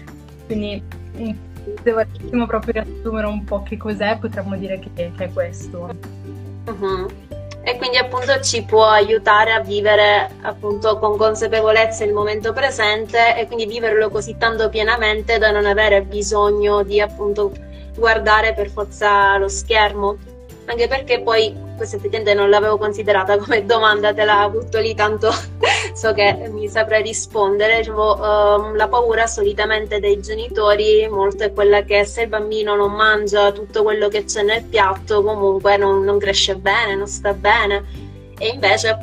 Quindi 0.46 0.84
se 1.84 1.92
volessimo 1.92 2.46
proprio 2.46 2.84
riassumere 2.84 3.28
un 3.28 3.44
po' 3.44 3.64
che 3.64 3.78
cos'è 3.78 4.18
potremmo 4.20 4.56
dire 4.56 4.80
che, 4.80 5.12
che 5.16 5.24
è 5.24 5.34
questo. 5.34 5.96
Uh-huh 6.66 7.26
e 7.68 7.78
quindi 7.78 7.98
appunto 7.98 8.40
ci 8.42 8.62
può 8.62 8.86
aiutare 8.86 9.52
a 9.52 9.60
vivere 9.60 10.30
appunto 10.42 11.00
con 11.00 11.18
consapevolezza 11.18 12.04
il 12.04 12.14
momento 12.14 12.54
presente 12.54 13.36
e 13.36 13.48
quindi 13.48 13.66
viverlo 13.66 14.12
così 14.12 14.38
tanto 14.38 14.70
pienamente 14.70 15.40
da 15.40 15.50
non 15.50 15.66
avere 15.66 16.04
bisogno 16.04 16.84
di 16.84 17.02
appunto 17.02 17.52
guardare 17.98 18.54
per 18.54 18.70
forza 18.70 19.36
lo 19.38 19.48
schermo 19.48 20.16
anche 20.66 20.88
perché 20.88 21.22
poi 21.22 21.56
questa 21.76 21.98
effettivamente 21.98 22.34
non 22.34 22.50
l'avevo 22.50 22.78
considerata 22.78 23.38
come 23.40 23.66
domanda, 23.66 24.14
te 24.14 24.24
la 24.24 24.48
butto 24.50 24.80
lì 24.80 24.94
tanto 24.96 25.32
so 25.94 26.14
che 26.14 26.50
mi 26.52 26.68
saprei 26.68 27.04
rispondere. 27.04 27.78
Diciamo, 27.78 28.14
um, 28.14 28.76
la 28.76 28.88
paura 28.88 29.28
solitamente 29.28 30.00
dei 30.00 30.20
genitori 30.22 31.08
molto 31.10 31.44
è 31.44 31.54
quella 31.54 31.84
che 31.84 32.06
se 32.06 32.24
il 32.24 32.28
bambino 32.30 32.76
non 32.76 32.92
mangia 32.94 33.52
tutto 33.52 33.84
quello 33.84 34.08
che 34.08 34.26
c'è 34.26 34.44
nel 34.44 34.64
piatto 34.64 35.22
comunque 35.24 35.78
non, 35.78 36.04
non 36.04 36.18
cresce 36.18 36.56
bene, 36.56 36.96
non 36.96 37.08
sta 37.08 37.34
bene 37.34 38.05
e 38.38 38.48
invece 38.48 38.98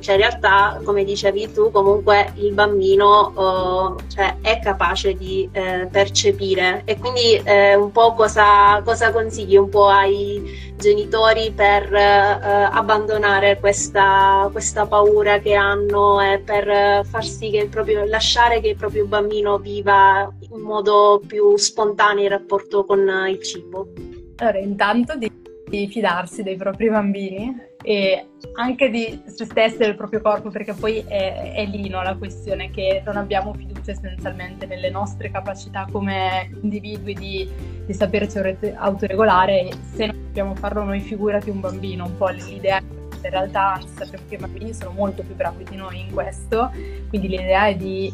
cioè 0.00 0.14
in 0.14 0.20
realtà 0.20 0.80
come 0.84 1.04
dicevi 1.04 1.52
tu 1.52 1.70
comunque 1.70 2.32
il 2.36 2.52
bambino 2.52 3.32
uh, 3.34 4.08
cioè, 4.08 4.36
è 4.40 4.60
capace 4.60 5.14
di 5.14 5.48
eh, 5.52 5.88
percepire. 5.90 6.82
E 6.84 6.98
quindi 6.98 7.40
eh, 7.44 7.74
un 7.74 7.90
po' 7.90 8.14
cosa, 8.14 8.80
cosa, 8.84 9.12
consigli 9.12 9.56
un 9.56 9.68
po' 9.68 9.88
ai 9.88 10.74
genitori 10.76 11.50
per 11.50 11.92
eh, 11.92 12.68
abbandonare 12.70 13.58
questa, 13.58 14.48
questa, 14.52 14.86
paura 14.86 15.38
che 15.38 15.54
hanno 15.54 16.20
e 16.20 16.38
per 16.38 17.04
far 17.04 17.24
sì 17.24 17.50
che 17.50 17.58
il 17.58 17.68
proprio, 17.68 18.04
lasciare 18.04 18.60
che 18.60 18.68
il 18.68 18.76
proprio 18.76 19.06
bambino 19.06 19.58
viva 19.58 20.32
in 20.50 20.60
modo 20.60 21.20
più 21.26 21.56
spontaneo 21.56 22.24
il 22.24 22.30
rapporto 22.30 22.84
con 22.84 23.00
il 23.28 23.42
cibo? 23.42 23.88
Allora 24.36 24.58
intanto 24.58 25.16
di 25.16 25.88
fidarsi 25.88 26.42
dei 26.42 26.56
propri 26.56 26.88
bambini 26.88 27.65
e 27.86 28.30
anche 28.54 28.90
di 28.90 29.22
se 29.26 29.44
stessi 29.44 29.76
e 29.76 29.86
del 29.86 29.94
proprio 29.94 30.20
corpo, 30.20 30.50
perché 30.50 30.72
poi 30.72 31.04
è, 31.06 31.52
è 31.52 31.64
lì 31.66 31.88
no, 31.88 32.02
la 32.02 32.16
questione 32.16 32.72
che 32.72 33.00
non 33.04 33.16
abbiamo 33.16 33.54
fiducia 33.54 33.92
essenzialmente 33.92 34.66
nelle 34.66 34.90
nostre 34.90 35.30
capacità 35.30 35.86
come 35.92 36.50
individui 36.62 37.14
di, 37.14 37.48
di 37.86 37.92
saperci 37.92 38.40
autoregolare. 38.74 39.68
E 39.68 39.72
se 39.94 40.06
non 40.06 40.16
dobbiamo 40.20 40.56
farlo 40.56 40.82
noi 40.82 40.98
figurati 40.98 41.48
un 41.48 41.60
bambino, 41.60 42.06
un 42.06 42.16
po' 42.16 42.26
l'idea 42.26 42.78
in 42.80 43.30
realtà 43.30 43.80
sappiamo 43.94 44.24
che 44.28 44.34
i 44.34 44.38
bambini 44.38 44.74
sono 44.74 44.90
molto 44.90 45.22
più 45.22 45.36
bravi 45.36 45.62
di 45.70 45.76
noi 45.76 46.00
in 46.00 46.12
questo, 46.12 46.72
quindi 47.08 47.28
l'idea 47.28 47.68
è 47.68 47.76
di 47.76 48.12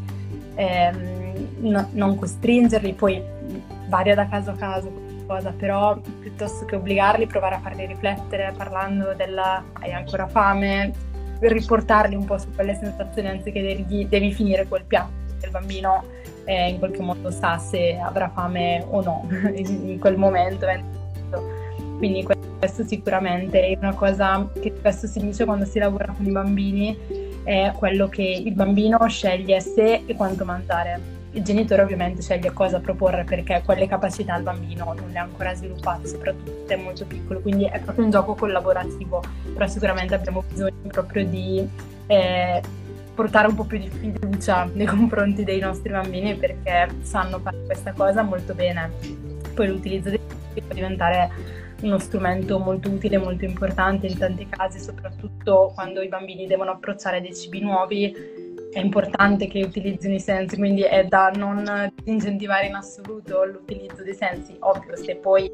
ehm, 0.55 1.49
no, 1.61 1.89
non 1.93 2.17
costringerli, 2.17 2.93
poi 2.93 3.23
varia 3.89 4.15
da 4.15 4.29
caso 4.29 4.51
a 4.51 4.55
caso 4.55 5.02
cosa, 5.33 5.53
però 5.57 5.99
piuttosto 6.21 6.65
che 6.67 6.77
obbligarli, 6.77 7.27
provare 7.27 7.55
a 7.55 7.61
farli 7.61 7.87
riflettere 7.87 8.53
parlando 8.57 9.15
della 9.15 9.65
hai 9.81 9.93
ancora 9.93 10.27
fame, 10.27 10.93
riportarli 11.41 12.15
un 12.15 12.25
po' 12.25 12.39
su 12.39 12.51
quelle 12.55 12.75
sensazioni 12.75 13.29
anziché 13.29 13.61
dirgli 13.61 14.07
devi 14.07 14.33
finire 14.33 14.67
quel 14.67 14.85
piatto, 14.85 15.11
il 15.43 15.51
bambino 15.51 16.05
eh, 16.45 16.69
in 16.69 16.79
qualche 16.79 17.01
modo 17.01 17.31
sa 17.31 17.57
se 17.59 17.99
avrà 17.99 18.29
fame 18.29 18.85
o 18.89 19.03
no 19.03 19.27
in 19.55 19.99
quel 19.99 20.17
momento. 20.17 20.67
Quindi 21.97 22.27
questo 22.59 22.85
sicuramente 22.85 23.61
è 23.61 23.77
una 23.79 23.95
cosa 23.95 24.49
che 24.61 24.73
spesso 24.77 25.07
si 25.07 25.21
dice 25.21 25.45
quando 25.45 25.65
si 25.65 25.79
lavora 25.79 26.13
con 26.15 26.27
i 26.27 26.31
bambini, 26.31 26.99
è 27.45 27.73
quello 27.77 28.09
che 28.09 28.23
il 28.23 28.53
bambino 28.55 28.99
sceglie 29.09 29.61
se 29.61 30.03
e 30.05 30.15
quanto 30.15 30.45
mangiare 30.45 31.22
il 31.33 31.43
genitore 31.43 31.83
ovviamente 31.83 32.21
sceglie 32.21 32.53
cosa 32.53 32.81
proporre 32.81 33.25
perché 33.25 33.63
quelle 33.65 33.87
capacità 33.87 34.37
il 34.37 34.43
bambino 34.43 34.93
non 34.93 35.11
le 35.11 35.19
ha 35.19 35.23
ancora 35.23 35.55
sviluppate, 35.55 36.07
soprattutto 36.07 36.73
è 36.73 36.77
molto 36.77 37.07
piccolo, 37.07 37.41
quindi 37.41 37.65
è 37.65 37.81
proprio 37.81 38.05
un 38.05 38.11
gioco 38.11 38.35
collaborativo, 38.35 39.23
però 39.53 39.67
sicuramente 39.67 40.15
abbiamo 40.15 40.43
bisogno 40.47 40.89
proprio 40.89 41.25
di 41.25 41.67
eh, 42.07 42.63
portare 43.15 43.49
un 43.49 43.55
po' 43.55 43.65
più 43.65 43.79
di 43.79 43.89
fiducia 43.89 44.69
nei 44.73 44.87
confronti 44.87 45.45
dei 45.45 45.59
nostri 45.59 45.91
bambini 45.91 46.35
perché 46.35 46.89
sanno 47.03 47.39
fare 47.39 47.65
questa 47.65 47.93
cosa 47.93 48.23
molto 48.23 48.55
bene. 48.55 48.91
Poi 49.55 49.69
l'utilizzo 49.69 50.11
dei 50.11 50.21
può 50.55 50.75
diventare 50.75 51.31
uno 51.81 51.99
strumento 51.99 52.59
molto 52.59 52.91
utile, 52.91 53.19
molto 53.19 53.45
importante 53.45 54.07
in 54.07 54.19
tanti 54.19 54.47
casi, 54.49 54.79
soprattutto 54.79 55.73
quando 55.75 56.01
i 56.01 56.09
bambini 56.09 56.47
devono 56.47 56.73
approcciare 56.73 57.21
dei 57.21 57.35
cibi 57.35 57.61
nuovi 57.61 58.15
è 58.73 58.81
importante 58.81 59.49
che 59.49 59.63
utilizzino 59.63 60.15
i 60.15 60.21
sensi, 60.21 60.57
quindi 60.57 60.83
è 60.83 61.05
da 61.05 61.31
non 61.35 61.93
incentivare 62.05 62.67
in 62.67 62.75
assoluto 62.75 63.45
l'utilizzo 63.45 64.03
dei 64.03 64.15
sensi. 64.15 64.57
Ovvio, 64.61 64.97
se 64.97 65.17
poi 65.17 65.53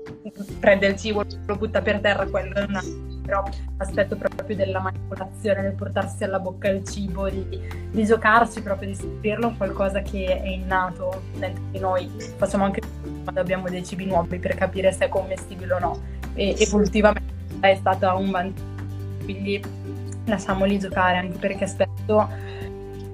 prende 0.60 0.86
il 0.86 0.96
cibo 0.96 1.24
lo 1.46 1.56
butta 1.56 1.82
per 1.82 2.00
terra, 2.00 2.26
quello 2.26 2.54
è 2.54 2.62
una 2.62 2.80
però 3.28 3.44
l'aspetto 3.76 4.16
proprio 4.16 4.56
della 4.56 4.80
manipolazione, 4.80 5.60
del 5.60 5.74
portarsi 5.74 6.24
alla 6.24 6.38
bocca 6.38 6.68
il 6.70 6.82
cibo, 6.82 7.28
di, 7.28 7.60
di 7.90 8.04
giocarci 8.06 8.62
proprio, 8.62 8.88
di 8.88 8.94
scoprirlo, 8.94 9.52
qualcosa 9.58 10.00
che 10.00 10.40
è 10.40 10.48
innato 10.48 11.24
dentro 11.36 11.62
di 11.70 11.78
noi. 11.78 12.10
Facciamo 12.36 12.64
anche 12.64 12.80
quando 13.22 13.38
abbiamo 13.38 13.68
dei 13.68 13.84
cibi 13.84 14.06
nuovi 14.06 14.38
per 14.38 14.54
capire 14.54 14.92
se 14.92 15.06
è 15.06 15.08
commestibile 15.08 15.74
o 15.74 15.78
no. 15.78 16.02
E 16.32 16.56
evolutivamente 16.58 17.34
è 17.60 17.74
stata 17.74 18.14
un 18.14 18.30
vantaggio, 18.30 18.64
quindi 19.24 19.62
lasciamoli 20.24 20.78
giocare 20.78 21.18
anche 21.18 21.36
perché 21.38 21.66
spesso 21.66 22.30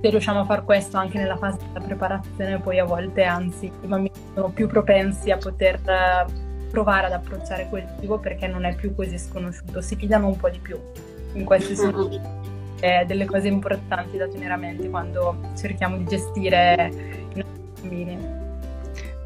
se 0.05 0.11
riusciamo 0.11 0.41
a 0.41 0.45
fare 0.45 0.65
questo 0.65 0.99
anche 0.99 1.17
nella 1.17 1.39
fase 1.39 1.57
della 1.73 1.83
preparazione, 1.83 2.61
poi 2.61 2.79
a 2.79 2.85
volte 2.85 3.23
anzi 3.23 3.73
i 3.81 3.87
bambini 3.87 4.15
sono 4.35 4.51
più 4.51 4.67
propensi 4.67 5.31
a 5.31 5.39
poter 5.39 5.77
eh, 5.77 6.27
provare 6.71 7.07
ad 7.07 7.13
approcciare 7.13 7.69
quel 7.71 7.87
cibo 7.99 8.19
perché 8.19 8.47
non 8.47 8.67
è 8.67 8.75
più 8.75 8.95
così 8.95 9.17
sconosciuto, 9.17 9.81
si 9.81 9.97
fidano 9.97 10.27
un 10.27 10.37
po' 10.37 10.51
di 10.51 10.59
più. 10.59 10.79
In 11.33 11.45
queste 11.47 11.75
sono 11.75 12.11
eh, 12.81 13.07
delle 13.07 13.25
cose 13.25 13.49
importanti 13.49 14.19
da 14.19 14.29
tenere 14.29 14.53
a 14.53 14.59
mente 14.59 14.91
quando 14.91 15.39
cerchiamo 15.57 15.97
di 15.97 16.05
gestire 16.05 16.91
i 17.33 17.39
nostri 17.39 17.81
bambini. 17.81 18.44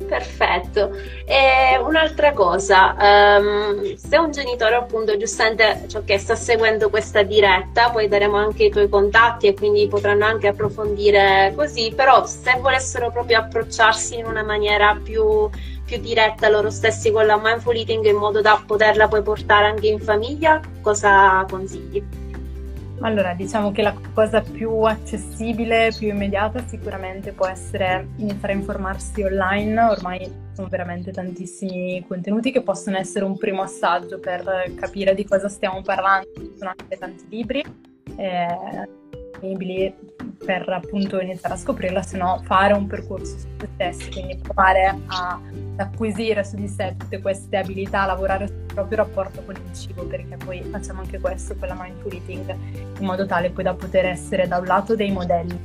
Perfetto. 0.06 0.92
E 1.24 1.76
un'altra 1.78 2.32
cosa, 2.32 2.94
um, 2.98 3.94
se 3.96 4.16
un 4.16 4.30
genitore 4.30 4.76
appunto 4.76 5.16
giustamente 5.16 5.84
ciò 5.88 6.02
che 6.04 6.18
sta 6.18 6.34
seguendo 6.34 6.88
questa 6.88 7.22
diretta, 7.22 7.90
poi 7.90 8.08
daremo 8.08 8.36
anche 8.36 8.64
i 8.64 8.70
tuoi 8.70 8.88
contatti 8.88 9.48
e 9.48 9.54
quindi 9.54 9.86
potranno 9.88 10.24
anche 10.24 10.48
approfondire 10.48 11.52
così, 11.56 11.92
però 11.94 12.24
se 12.26 12.58
volessero 12.60 13.10
proprio 13.10 13.38
approcciarsi 13.38 14.18
in 14.18 14.26
una 14.26 14.42
maniera 14.42 14.98
più, 15.02 15.50
più 15.84 15.98
diretta 15.98 16.48
loro 16.48 16.70
stessi 16.70 17.10
con 17.10 17.26
la 17.26 17.38
mindful 17.42 17.76
eating 17.76 18.04
in 18.06 18.16
modo 18.16 18.40
da 18.40 18.62
poterla 18.64 19.08
poi 19.08 19.22
portare 19.22 19.66
anche 19.66 19.88
in 19.88 19.98
famiglia, 19.98 20.60
cosa 20.80 21.44
consigli? 21.50 22.27
Allora, 23.00 23.32
diciamo 23.34 23.70
che 23.70 23.82
la 23.82 23.94
cosa 24.12 24.40
più 24.40 24.70
accessibile, 24.82 25.92
più 25.96 26.08
immediata 26.08 26.66
sicuramente 26.66 27.32
può 27.32 27.46
essere 27.46 28.08
iniziare 28.16 28.54
a 28.54 28.56
informarsi 28.56 29.22
online, 29.22 29.80
ormai 29.80 30.30
sono 30.52 30.66
veramente 30.68 31.12
tantissimi 31.12 32.04
contenuti 32.08 32.50
che 32.50 32.62
possono 32.62 32.96
essere 32.96 33.24
un 33.24 33.36
primo 33.36 33.62
assaggio 33.62 34.18
per 34.18 34.72
capire 34.74 35.14
di 35.14 35.24
cosa 35.24 35.48
stiamo 35.48 35.80
parlando, 35.82 36.28
ci 36.34 36.54
sono 36.56 36.74
anche 36.76 36.98
tanti 36.98 37.24
libri 37.28 37.64
eh, 38.16 38.88
disponibili 39.38 39.94
per 40.44 40.68
appunto 40.68 41.20
iniziare 41.20 41.54
a 41.54 41.58
scoprirla, 41.58 42.02
se 42.02 42.16
no 42.16 42.40
fare 42.44 42.72
un 42.72 42.86
percorso 42.86 43.38
su 43.38 43.46
se 43.58 43.68
stessi, 43.74 44.10
quindi 44.10 44.38
provare 44.42 44.98
a, 45.06 45.40
acquisire 45.82 46.44
su 46.44 46.56
di 46.56 46.68
sé 46.68 46.94
tutte 46.98 47.20
queste 47.20 47.56
abilità, 47.56 48.04
lavorare 48.06 48.46
sul 48.46 48.56
proprio 48.72 48.98
rapporto 48.98 49.42
con 49.44 49.54
il 49.54 49.74
cibo, 49.74 50.04
perché 50.04 50.36
poi 50.36 50.62
facciamo 50.70 51.00
anche 51.00 51.18
questo 51.18 51.54
con 51.56 51.68
la 51.68 51.76
mindful 51.78 52.12
eating, 52.12 52.54
in 52.98 53.04
modo 53.04 53.26
tale 53.26 53.50
poi 53.50 53.64
da 53.64 53.74
poter 53.74 54.06
essere 54.06 54.46
da 54.46 54.58
un 54.58 54.66
lato 54.66 54.94
dei 54.94 55.10
modelli 55.10 55.58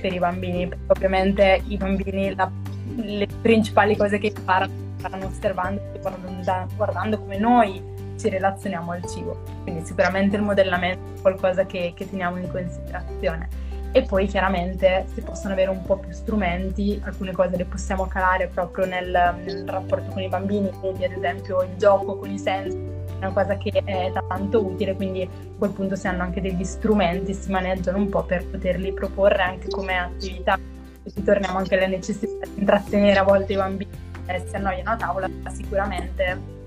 per 0.00 0.12
i 0.12 0.18
bambini, 0.18 0.68
perché 0.68 0.84
ovviamente 0.86 1.62
i 1.66 1.76
bambini 1.76 2.34
la, 2.34 2.50
le 2.96 3.26
principali 3.40 3.96
cose 3.96 4.18
che 4.18 4.32
imparano, 4.34 4.72
imparano 4.96 5.26
osservando 5.26 5.80
guardando, 6.00 6.74
guardando 6.76 7.18
come 7.18 7.38
noi 7.38 7.80
ci 8.18 8.28
relazioniamo 8.28 8.92
al 8.92 9.06
cibo. 9.06 9.42
Quindi 9.62 9.84
sicuramente 9.84 10.36
il 10.36 10.42
modellamento 10.42 11.18
è 11.18 11.20
qualcosa 11.20 11.64
che, 11.64 11.92
che 11.96 12.08
teniamo 12.08 12.38
in 12.38 12.50
considerazione. 12.50 13.61
E 13.94 14.02
poi 14.02 14.26
chiaramente 14.26 15.04
si 15.12 15.20
possono 15.20 15.52
avere 15.52 15.70
un 15.70 15.84
po' 15.84 15.98
più 15.98 16.10
strumenti, 16.12 17.00
alcune 17.04 17.32
cose 17.32 17.56
le 17.56 17.66
possiamo 17.66 18.06
calare 18.06 18.46
proprio 18.46 18.86
nel, 18.86 19.34
nel 19.44 19.68
rapporto 19.68 20.10
con 20.12 20.22
i 20.22 20.28
bambini, 20.28 20.70
quindi 20.80 21.04
ad 21.04 21.12
esempio 21.12 21.62
il 21.62 21.76
gioco 21.76 22.16
con 22.16 22.30
i 22.30 22.38
sensi, 22.38 22.74
è 22.74 23.16
una 23.18 23.32
cosa 23.32 23.58
che 23.58 23.70
è 23.84 24.12
tanto 24.28 24.64
utile, 24.64 24.94
quindi 24.94 25.22
a 25.22 25.28
quel 25.58 25.70
punto 25.72 25.94
si 25.94 26.06
hanno 26.06 26.22
anche 26.22 26.40
degli 26.40 26.64
strumenti, 26.64 27.34
si 27.34 27.50
maneggiano 27.50 27.98
un 27.98 28.08
po' 28.08 28.24
per 28.24 28.46
poterli 28.46 28.94
proporre 28.94 29.42
anche 29.42 29.68
come 29.68 29.98
attività. 29.98 30.58
E 31.04 31.22
torniamo 31.22 31.58
anche 31.58 31.74
alla 31.74 31.86
necessità 31.86 32.46
di 32.46 32.60
intrattenere 32.60 33.18
a 33.18 33.24
volte 33.24 33.52
i 33.52 33.56
bambini 33.56 33.90
e 34.26 34.42
si 34.46 34.56
annoiano 34.56 34.90
a 34.90 34.96
tavola, 34.96 35.28
sicuramente 35.52 36.60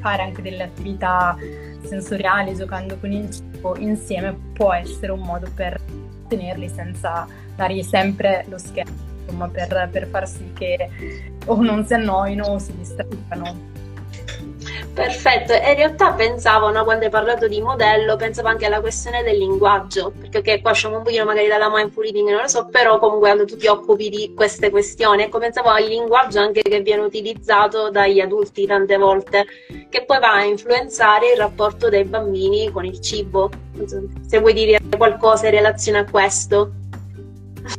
fare 0.00 0.22
anche 0.22 0.40
delle 0.40 0.64
attività 0.64 1.36
sensoriali 1.82 2.54
giocando 2.54 2.96
con 2.98 3.10
il 3.10 3.30
cibo 3.30 3.76
insieme 3.76 4.36
può 4.52 4.72
essere 4.72 5.12
un 5.12 5.20
modo 5.20 5.48
per 5.54 5.80
tenerli 6.36 6.68
senza 6.68 7.26
dargli 7.54 7.82
sempre 7.82 8.44
lo 8.48 8.58
scherzo, 8.58 8.92
insomma, 9.20 9.48
per, 9.48 9.88
per 9.90 10.06
far 10.08 10.28
sì 10.28 10.52
che 10.54 10.88
o 11.46 11.60
non 11.60 11.84
si 11.84 11.94
annoino 11.94 12.44
o 12.44 12.58
si 12.58 12.74
distraggano. 12.76 13.71
Perfetto, 14.94 15.54
e 15.54 15.70
in 15.70 15.76
realtà 15.76 16.12
pensavo, 16.12 16.70
no, 16.70 16.84
quando 16.84 17.06
hai 17.06 17.10
parlato 17.10 17.48
di 17.48 17.62
modello, 17.62 18.16
pensavo 18.16 18.48
anche 18.48 18.66
alla 18.66 18.80
questione 18.80 19.22
del 19.22 19.38
linguaggio, 19.38 20.12
perché 20.20 20.38
okay, 20.38 20.60
qua 20.60 20.72
usciamo 20.72 20.98
un 20.98 21.02
pochino 21.02 21.24
magari 21.24 21.48
dalla 21.48 21.70
mindful 21.72 22.04
eating, 22.04 22.28
non 22.28 22.42
lo 22.42 22.48
so, 22.48 22.66
però 22.66 22.98
comunque 22.98 23.28
quando 23.28 23.46
tu 23.46 23.56
ti 23.56 23.68
occupi 23.68 24.10
di 24.10 24.34
queste 24.34 24.68
questioni, 24.68 25.22
ecco, 25.22 25.38
pensavo 25.38 25.70
al 25.70 25.84
linguaggio 25.84 26.40
anche 26.40 26.60
che 26.60 26.80
viene 26.80 27.00
utilizzato 27.00 27.88
dagli 27.88 28.20
adulti 28.20 28.66
tante 28.66 28.98
volte, 28.98 29.46
che 29.88 30.04
poi 30.04 30.18
va 30.18 30.34
a 30.34 30.44
influenzare 30.44 31.32
il 31.32 31.38
rapporto 31.38 31.88
dei 31.88 32.04
bambini 32.04 32.70
con 32.70 32.84
il 32.84 33.00
cibo. 33.00 33.48
Se 34.26 34.40
vuoi 34.40 34.52
dire 34.52 34.78
qualcosa 34.94 35.46
in 35.46 35.52
relazione 35.52 36.00
a 36.00 36.04
questo. 36.04 36.70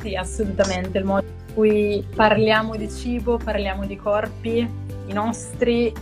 Sì, 0.00 0.16
assolutamente, 0.16 0.98
il 0.98 1.04
modo 1.04 1.24
in 1.24 1.54
cui 1.54 2.04
parliamo 2.12 2.74
di 2.74 2.90
cibo, 2.90 3.38
parliamo 3.42 3.86
di 3.86 3.96
corpi, 3.96 4.68
i 5.06 5.12
nostri 5.12 5.92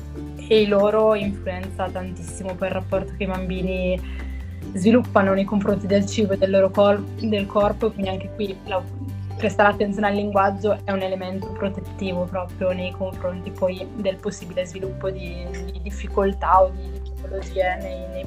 e 0.49 0.67
loro 0.67 1.15
influenza 1.15 1.89
tantissimo 1.89 2.55
poi 2.55 2.69
il 2.69 2.75
rapporto 2.75 3.15
che 3.17 3.25
i 3.25 3.27
bambini 3.27 4.01
sviluppano 4.75 5.35
nei 5.35 5.45
confronti 5.45 5.87
del 5.87 6.07
cibo 6.07 6.33
e 6.33 6.39
del 6.39 6.51
loro 6.51 6.71
cor- 6.71 7.03
del 7.21 7.47
corpo, 7.47 7.91
quindi 7.91 8.11
anche 8.11 8.31
qui 8.35 8.57
la, 8.65 8.83
prestare 9.37 9.71
attenzione 9.71 10.07
al 10.07 10.15
linguaggio 10.15 10.79
è 10.85 10.93
un 10.93 11.03
elemento 11.03 11.49
protettivo 11.49 12.25
proprio 12.25 12.71
nei 12.71 12.93
confronti 12.93 13.51
poi 13.51 13.87
del 13.97 14.17
possibile 14.17 14.65
sviluppo 14.65 15.11
di, 15.11 15.45
di 15.73 15.81
difficoltà 15.83 16.63
o 16.63 16.71
di 16.71 17.11
patologie 17.21 17.77
nei, 17.81 18.09
nei... 18.09 18.27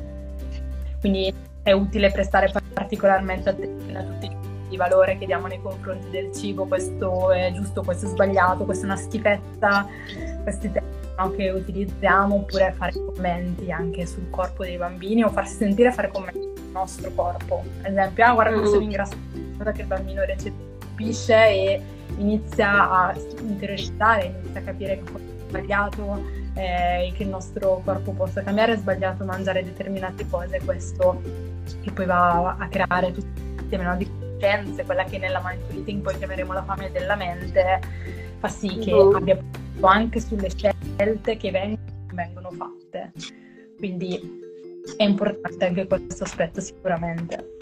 quindi 1.00 1.34
è 1.64 1.72
utile 1.72 2.12
prestare 2.12 2.52
particolarmente 2.74 3.50
attenzione 3.50 3.98
a 3.98 4.04
tutti 4.04 4.30
i 4.70 4.78
valori 4.78 5.18
che 5.18 5.26
diamo 5.26 5.48
nei 5.48 5.62
confronti 5.62 6.10
del 6.10 6.34
cibo, 6.34 6.66
questo 6.66 7.32
è 7.32 7.52
giusto, 7.54 7.82
questo 7.82 8.08
è 8.08 8.10
sbagliato, 8.10 8.66
questa 8.66 8.84
è 8.84 8.90
una 8.90 8.98
schifezza, 8.98 9.88
questi 10.44 10.72
temi 10.72 11.05
no, 11.18 11.32
che 11.32 11.50
utilizziamo 11.50 12.36
oppure 12.36 12.74
fare 12.78 12.94
commenti 12.94 13.72
anche 13.72 14.06
sul 14.06 14.30
corpo 14.30 14.64
dei 14.64 14.78
bambini 14.78 15.24
o 15.24 15.30
farsi 15.30 15.56
sentire 15.56 15.92
fare 15.92 16.10
commenti 16.10 16.52
sul 16.56 16.72
nostro 16.72 17.12
corpo. 17.14 17.64
Ad 17.82 17.92
esempio, 17.92 18.26
ah, 18.26 18.34
guarda 18.34 18.56
come 18.56 18.68
sono 18.68 18.80
mm. 18.80 18.84
ingrassato, 18.84 19.72
che 19.74 19.82
il 19.82 19.88
bambino 19.88 20.24
recepisce 20.24 21.48
e 21.48 21.82
inizia 22.18 22.90
a 22.90 23.16
interiorizzare, 23.42 24.36
inizia 24.42 24.60
a 24.60 24.64
capire 24.64 25.02
che 25.04 25.12
è 25.12 25.48
sbagliato, 25.48 26.24
eh, 26.56 27.14
che 27.16 27.24
il 27.24 27.30
nostro 27.30 27.82
corpo 27.84 28.12
possa 28.12 28.42
cambiare, 28.42 28.74
è 28.74 28.78
sbagliato 28.78 29.26
mangiare 29.26 29.64
determinate 29.64 30.28
cose, 30.30 30.62
questo 30.64 31.22
che 31.82 31.92
poi 31.92 32.06
va 32.06 32.56
a 32.58 32.68
creare 32.68 33.12
tutto 33.12 33.28
il 33.40 33.60
sistema 33.60 33.92
no, 33.92 33.98
di 33.98 34.06
conoscenze, 34.06 34.84
quella 34.84 35.04
che 35.04 35.18
nella 35.18 35.42
mindful 35.44 35.78
eating 35.78 36.02
poi 36.02 36.18
chiameremo 36.18 36.54
la 36.54 36.64
fame 36.64 36.92
della 36.92 37.16
mente, 37.16 37.82
fa 38.40 38.48
sì 38.48 38.78
che 38.78 38.94
mm. 38.94 39.16
abbia 39.16 39.38
anche 39.82 40.20
sulle 40.20 40.50
scelte 40.50 41.38
che 41.38 41.78
vengono 42.14 42.52
fatte. 42.52 43.12
Quindi 43.78 44.44
è 44.98 45.04
importante 45.04 45.66
anche 45.66 45.88
questo 45.88 46.24
aspetto 46.24 46.62
sicuramente. 46.62 47.58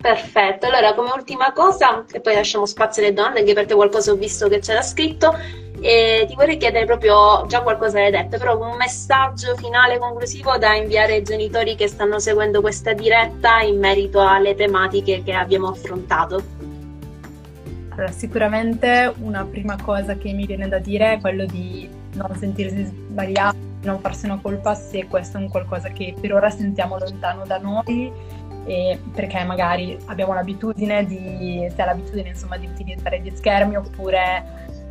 Perfetto, 0.00 0.66
allora 0.66 0.94
come 0.94 1.10
ultima 1.14 1.52
cosa, 1.52 2.04
e 2.12 2.20
poi 2.20 2.34
lasciamo 2.34 2.66
spazio 2.66 3.02
alle 3.02 3.12
donne, 3.12 3.40
anche 3.40 3.52
per 3.52 3.66
te 3.66 3.74
qualcosa 3.74 4.12
ho 4.12 4.16
visto 4.16 4.48
che 4.48 4.60
c'era 4.60 4.80
scritto, 4.80 5.34
e 5.80 6.24
ti 6.28 6.34
vorrei 6.34 6.56
chiedere 6.56 6.84
proprio, 6.86 7.46
già 7.46 7.62
qualcosa 7.62 7.98
l'hai 7.98 8.10
detto, 8.10 8.38
però 8.38 8.58
un 8.58 8.76
messaggio 8.76 9.56
finale 9.56 9.98
conclusivo 9.98 10.56
da 10.56 10.74
inviare 10.74 11.14
ai 11.14 11.22
genitori 11.22 11.74
che 11.74 11.88
stanno 11.88 12.18
seguendo 12.20 12.60
questa 12.60 12.92
diretta 12.92 13.60
in 13.60 13.78
merito 13.78 14.20
alle 14.20 14.54
tematiche 14.54 15.22
che 15.24 15.32
abbiamo 15.32 15.68
affrontato. 15.68 16.57
Allora, 17.98 18.12
sicuramente 18.12 19.12
una 19.22 19.44
prima 19.44 19.76
cosa 19.76 20.16
che 20.16 20.32
mi 20.32 20.46
viene 20.46 20.68
da 20.68 20.78
dire 20.78 21.14
è 21.14 21.20
quello 21.20 21.44
di 21.46 21.88
non 22.12 22.32
sentirsi 22.36 22.84
sbagliati, 22.84 23.58
non 23.82 23.98
farsi 23.98 24.26
una 24.26 24.38
colpa 24.40 24.74
se 24.76 25.06
questo 25.06 25.36
è 25.36 25.40
un 25.40 25.48
qualcosa 25.48 25.88
che 25.88 26.14
per 26.18 26.32
ora 26.32 26.48
sentiamo 26.48 26.96
lontano 26.96 27.44
da 27.44 27.58
noi 27.58 28.12
perché 29.12 29.42
magari 29.44 29.96
abbiamo 30.06 30.34
l'abitudine 30.34 31.06
di, 31.06 31.66
se 31.74 31.84
l'abitudine 31.84 32.28
insomma 32.28 32.56
di 32.56 32.66
utilizzare 32.66 33.20
gli 33.20 33.32
schermi 33.34 33.76
oppure 33.76 34.44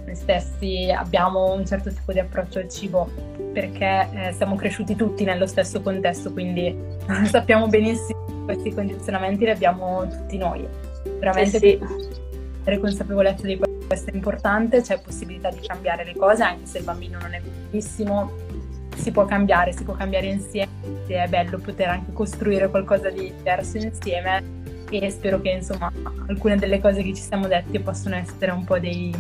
noi 0.04 0.16
stessi 0.16 0.92
abbiamo 0.92 1.54
un 1.54 1.66
certo 1.66 1.94
tipo 1.94 2.12
di 2.12 2.20
approccio 2.20 2.60
al 2.60 2.68
cibo 2.68 3.10
perché 3.54 4.10
eh, 4.12 4.34
siamo 4.34 4.56
cresciuti 4.56 4.96
tutti 4.96 5.24
nello 5.24 5.46
stesso 5.46 5.82
contesto, 5.82 6.34
quindi 6.34 6.76
sappiamo 7.30 7.68
benissimo 7.68 8.44
questi 8.44 8.74
condizionamenti 8.74 9.46
li 9.46 9.52
abbiamo 9.52 10.06
tutti 10.08 10.38
noi. 10.38 10.68
Veramente 11.20 11.58
eh 11.58 11.60
sì 11.60 12.26
avere 12.68 12.80
consapevolezza 12.80 13.48
di 13.48 13.60
questo 13.88 14.12
è 14.12 14.14
importante, 14.14 14.82
c'è 14.82 15.00
possibilità 15.00 15.50
di 15.50 15.66
cambiare 15.66 16.04
le 16.04 16.14
cose, 16.16 16.44
anche 16.44 16.66
se 16.66 16.80
il 16.80 16.84
bambino 16.84 17.18
non 17.20 17.34
è 17.34 17.40
piccolissimo, 17.40 18.32
si 18.96 19.12
può 19.12 19.26
cambiare, 19.26 19.72
si 19.72 19.84
può 19.86 19.94
cambiare 19.94 20.28
insieme, 20.28 20.70
è 21.08 21.28
bello 21.28 21.58
poter 21.58 21.88
anche 21.88 22.12
costruire 22.12 22.70
qualcosa 22.70 23.10
di 23.10 23.32
diverso 23.38 23.78
insieme 23.78 24.56
e 24.90 25.10
spero 25.10 25.42
che 25.42 25.50
insomma 25.50 25.92
alcune 26.28 26.56
delle 26.58 26.80
cose 26.80 27.02
che 27.02 27.14
ci 27.14 27.22
siamo 27.22 27.48
detti 27.48 27.78
possano 27.80 28.16
essere 28.16 28.52
un 28.52 28.64
po' 28.64 28.80
dei, 28.80 29.14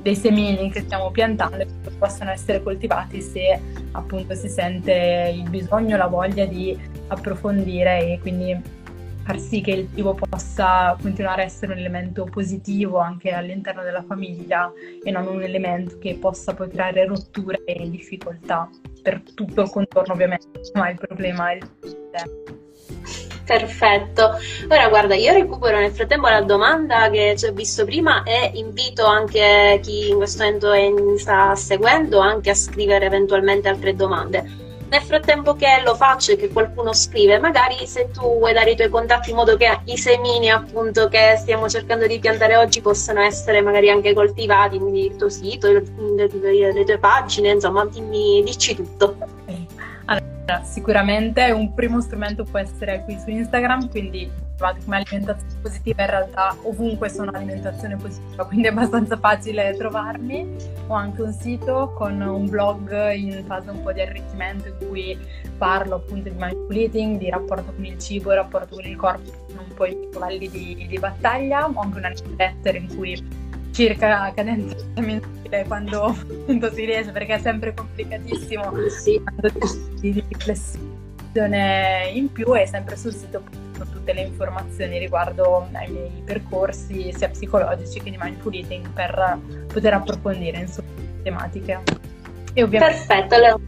dei 0.00 0.14
semini 0.14 0.70
che 0.70 0.80
stiamo 0.80 1.10
piantando 1.10 1.58
e 1.58 1.66
possano 1.98 2.30
essere 2.30 2.62
coltivati 2.62 3.22
se 3.22 3.58
appunto 3.92 4.34
si 4.34 4.48
sente 4.48 5.32
il 5.34 5.48
bisogno, 5.48 5.96
la 5.96 6.06
voglia 6.06 6.44
di 6.44 6.78
approfondire 7.08 8.12
e 8.12 8.18
quindi 8.20 8.82
far 9.24 9.38
sì 9.40 9.62
che 9.62 9.70
il 9.70 9.88
cibo 9.94 10.14
possa 10.14 10.96
continuare 11.00 11.42
a 11.42 11.44
essere 11.46 11.72
un 11.72 11.78
elemento 11.78 12.24
positivo 12.24 12.98
anche 12.98 13.30
all'interno 13.30 13.82
della 13.82 14.02
famiglia 14.02 14.70
e 15.02 15.10
non 15.10 15.26
un 15.26 15.42
elemento 15.42 15.98
che 15.98 16.16
possa 16.20 16.52
poi 16.54 16.68
creare 16.68 17.06
rotture 17.06 17.62
e 17.64 17.88
difficoltà 17.88 18.68
per 19.02 19.22
tutto 19.34 19.62
il 19.62 19.70
contorno 19.70 20.12
ovviamente, 20.12 20.60
ma 20.74 20.90
il 20.90 20.96
problema 20.96 21.50
è 21.50 21.54
il. 21.54 21.68
Perfetto. 23.44 24.38
Ora 24.68 24.88
guarda, 24.88 25.14
io 25.14 25.34
recupero 25.34 25.78
nel 25.78 25.90
frattempo 25.90 26.28
la 26.28 26.40
domanda 26.40 27.10
che 27.10 27.34
ci 27.36 27.44
ho 27.44 27.52
visto 27.52 27.84
prima 27.84 28.22
e 28.22 28.52
invito 28.54 29.04
anche 29.04 29.80
chi 29.82 30.08
in 30.08 30.16
questo 30.16 30.44
momento 30.44 31.18
sta 31.18 31.54
seguendo 31.54 32.20
anche 32.20 32.50
a 32.50 32.54
scrivere 32.54 33.04
eventualmente 33.04 33.68
altre 33.68 33.94
domande 33.94 34.73
nel 34.88 35.02
frattempo 35.02 35.54
che 35.54 35.80
lo 35.84 35.94
faccio 35.94 36.32
e 36.32 36.36
che 36.36 36.48
qualcuno 36.48 36.92
scrive, 36.92 37.38
magari 37.38 37.86
se 37.86 38.10
tu 38.12 38.38
vuoi 38.38 38.52
dare 38.52 38.72
i 38.72 38.76
tuoi 38.76 38.88
contatti 38.88 39.30
in 39.30 39.36
modo 39.36 39.56
che 39.56 39.80
i 39.84 39.96
semini 39.96 40.50
appunto 40.50 41.08
che 41.08 41.36
stiamo 41.38 41.68
cercando 41.68 42.06
di 42.06 42.18
piantare 42.18 42.56
oggi 42.56 42.80
possano 42.80 43.20
essere 43.20 43.60
magari 43.60 43.90
anche 43.90 44.12
coltivati, 44.12 44.78
quindi 44.78 45.06
il 45.06 45.16
tuo 45.16 45.28
sito, 45.28 45.70
le, 45.72 45.82
le, 46.16 46.72
le 46.72 46.84
tue 46.84 46.98
pagine, 46.98 47.50
insomma, 47.50 47.84
dimmi, 47.86 48.42
dici 48.44 48.74
tutto. 48.76 49.16
Allora, 50.06 50.62
sicuramente 50.64 51.50
un 51.50 51.72
primo 51.74 52.00
strumento 52.00 52.44
può 52.44 52.58
essere 52.58 53.02
qui 53.04 53.18
su 53.18 53.30
Instagram, 53.30 53.88
quindi 53.88 54.30
come 54.56 54.96
alimentazione 54.96 55.60
positiva, 55.60 56.02
in 56.02 56.10
realtà 56.10 56.56
ovunque 56.62 57.08
sono 57.08 57.30
alimentazione 57.32 57.96
positiva, 57.96 58.46
quindi 58.46 58.68
è 58.68 58.70
abbastanza 58.70 59.16
facile 59.16 59.74
trovarmi. 59.76 60.56
Ho 60.86 60.94
anche 60.94 61.22
un 61.22 61.32
sito 61.32 61.92
con 61.96 62.20
un 62.20 62.48
blog 62.48 63.12
in 63.14 63.44
fase 63.46 63.70
un 63.70 63.82
po' 63.82 63.92
di 63.92 64.00
arricchimento 64.00 64.68
in 64.68 64.88
cui 64.88 65.18
parlo 65.58 65.96
appunto 65.96 66.28
di 66.28 66.36
mindful 66.38 66.76
eating, 66.76 67.18
di 67.18 67.30
rapporto 67.30 67.72
con 67.72 67.84
il 67.84 67.98
cibo, 67.98 68.32
rapporto 68.32 68.76
con 68.76 68.84
il 68.84 68.96
corpo, 68.96 69.30
un 69.50 69.74
po' 69.74 69.86
i 69.86 70.08
cavalli 70.10 70.48
di, 70.48 70.86
di 70.88 70.98
battaglia. 70.98 71.66
Ho 71.66 71.80
anche 71.80 71.98
una 71.98 72.08
newsletter 72.08 72.74
in 72.76 72.94
cui 72.94 73.42
circa 73.72 74.32
cadenza 74.34 74.76
mensile 75.00 75.64
quando 75.66 76.04
appunto 76.04 76.72
si 76.72 76.84
riesce 76.84 77.10
perché 77.10 77.34
è 77.34 77.38
sempre 77.38 77.74
complicatissimo 77.74 78.72
sì. 78.88 79.20
di 80.00 80.24
riflessione 80.28 80.93
in 81.40 82.30
più 82.32 82.56
e 82.56 82.66
sempre 82.66 82.96
sul 82.96 83.12
sito 83.12 83.42
con 83.76 83.90
tutte 83.90 84.12
le 84.12 84.22
informazioni 84.22 84.98
riguardo 84.98 85.68
ai 85.72 85.90
miei 85.90 86.22
percorsi 86.24 87.12
sia 87.12 87.28
psicologici 87.28 88.00
che 88.00 88.10
di 88.10 88.16
mindful 88.20 88.54
eating 88.54 88.88
per 88.90 89.40
poter 89.72 89.94
approfondire 89.94 90.58
insomma 90.58 90.88
tematiche 91.22 91.82
e 92.52 92.62
ovviamente 92.62 92.94
perfetto 92.94 93.34
allora 93.34 93.58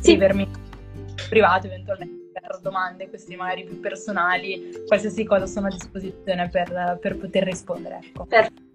scrivermi 0.00 0.48
sì. 0.52 1.28
privato 1.28 1.66
eventualmente 1.66 2.30
per 2.32 2.58
domande 2.60 3.08
queste 3.08 3.34
magari 3.34 3.64
più 3.64 3.80
personali 3.80 4.84
qualsiasi 4.86 5.24
cosa 5.24 5.46
sono 5.46 5.66
a 5.66 5.70
disposizione 5.70 6.48
per, 6.48 6.98
per 7.00 7.16
poter 7.16 7.44
rispondere 7.44 8.00
ecco. 8.02 8.26
perfetto 8.26 8.65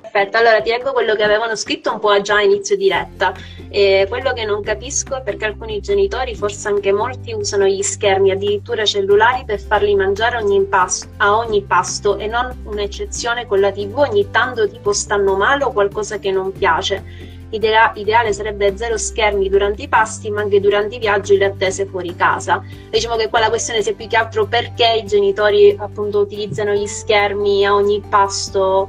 Perfetto, 0.00 0.38
allora 0.38 0.60
ti 0.60 0.70
leggo 0.70 0.92
quello 0.92 1.14
che 1.14 1.22
avevano 1.22 1.54
scritto 1.54 1.92
un 1.92 2.00
po' 2.00 2.18
già 2.20 2.36
a 2.36 2.42
inizio 2.42 2.76
diretta. 2.76 3.32
E 3.68 4.06
quello 4.08 4.32
che 4.32 4.44
non 4.44 4.62
capisco 4.62 5.16
è 5.16 5.22
perché 5.22 5.44
alcuni 5.44 5.80
genitori, 5.80 6.34
forse 6.34 6.68
anche 6.68 6.90
molti, 6.90 7.32
usano 7.32 7.66
gli 7.66 7.82
schermi, 7.82 8.30
addirittura 8.30 8.84
cellulari, 8.84 9.44
per 9.44 9.60
farli 9.60 9.94
mangiare 9.94 10.38
ogni 10.38 10.64
pasto, 10.64 11.08
a 11.18 11.36
ogni 11.36 11.62
pasto 11.62 12.18
e 12.18 12.26
non 12.26 12.62
un'eccezione 12.64 13.46
con 13.46 13.60
la 13.60 13.70
TV 13.70 13.98
ogni 13.98 14.30
tanto 14.30 14.68
tipo 14.68 14.92
stanno 14.92 15.36
male 15.36 15.64
o 15.64 15.72
qualcosa 15.72 16.18
che 16.18 16.30
non 16.30 16.50
piace. 16.50 17.28
Idea- 17.50 17.92
ideale 17.96 18.32
sarebbe 18.32 18.76
zero 18.76 18.96
schermi 18.96 19.48
durante 19.48 19.82
i 19.82 19.88
pasti, 19.88 20.30
ma 20.30 20.40
anche 20.40 20.60
durante 20.60 20.96
i 20.96 20.98
viaggi 20.98 21.34
e 21.34 21.38
le 21.38 21.46
attese 21.46 21.84
fuori 21.84 22.14
casa. 22.14 22.64
Diciamo 22.88 23.16
che 23.16 23.28
qua 23.28 23.40
la 23.40 23.48
questione 23.48 23.82
sia 23.82 23.92
più 23.92 24.06
che 24.06 24.16
altro 24.16 24.46
perché 24.46 25.00
i 25.02 25.06
genitori 25.06 25.76
appunto 25.78 26.20
utilizzano 26.20 26.72
gli 26.72 26.86
schermi 26.86 27.66
a 27.66 27.74
ogni 27.74 28.02
pasto 28.08 28.88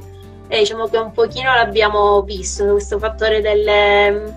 e 0.52 0.58
diciamo 0.58 0.86
che 0.86 0.98
un 0.98 1.12
pochino 1.12 1.54
l'abbiamo 1.54 2.20
visto, 2.20 2.72
questo 2.72 2.98
fattore 2.98 3.40
delle, 3.40 4.34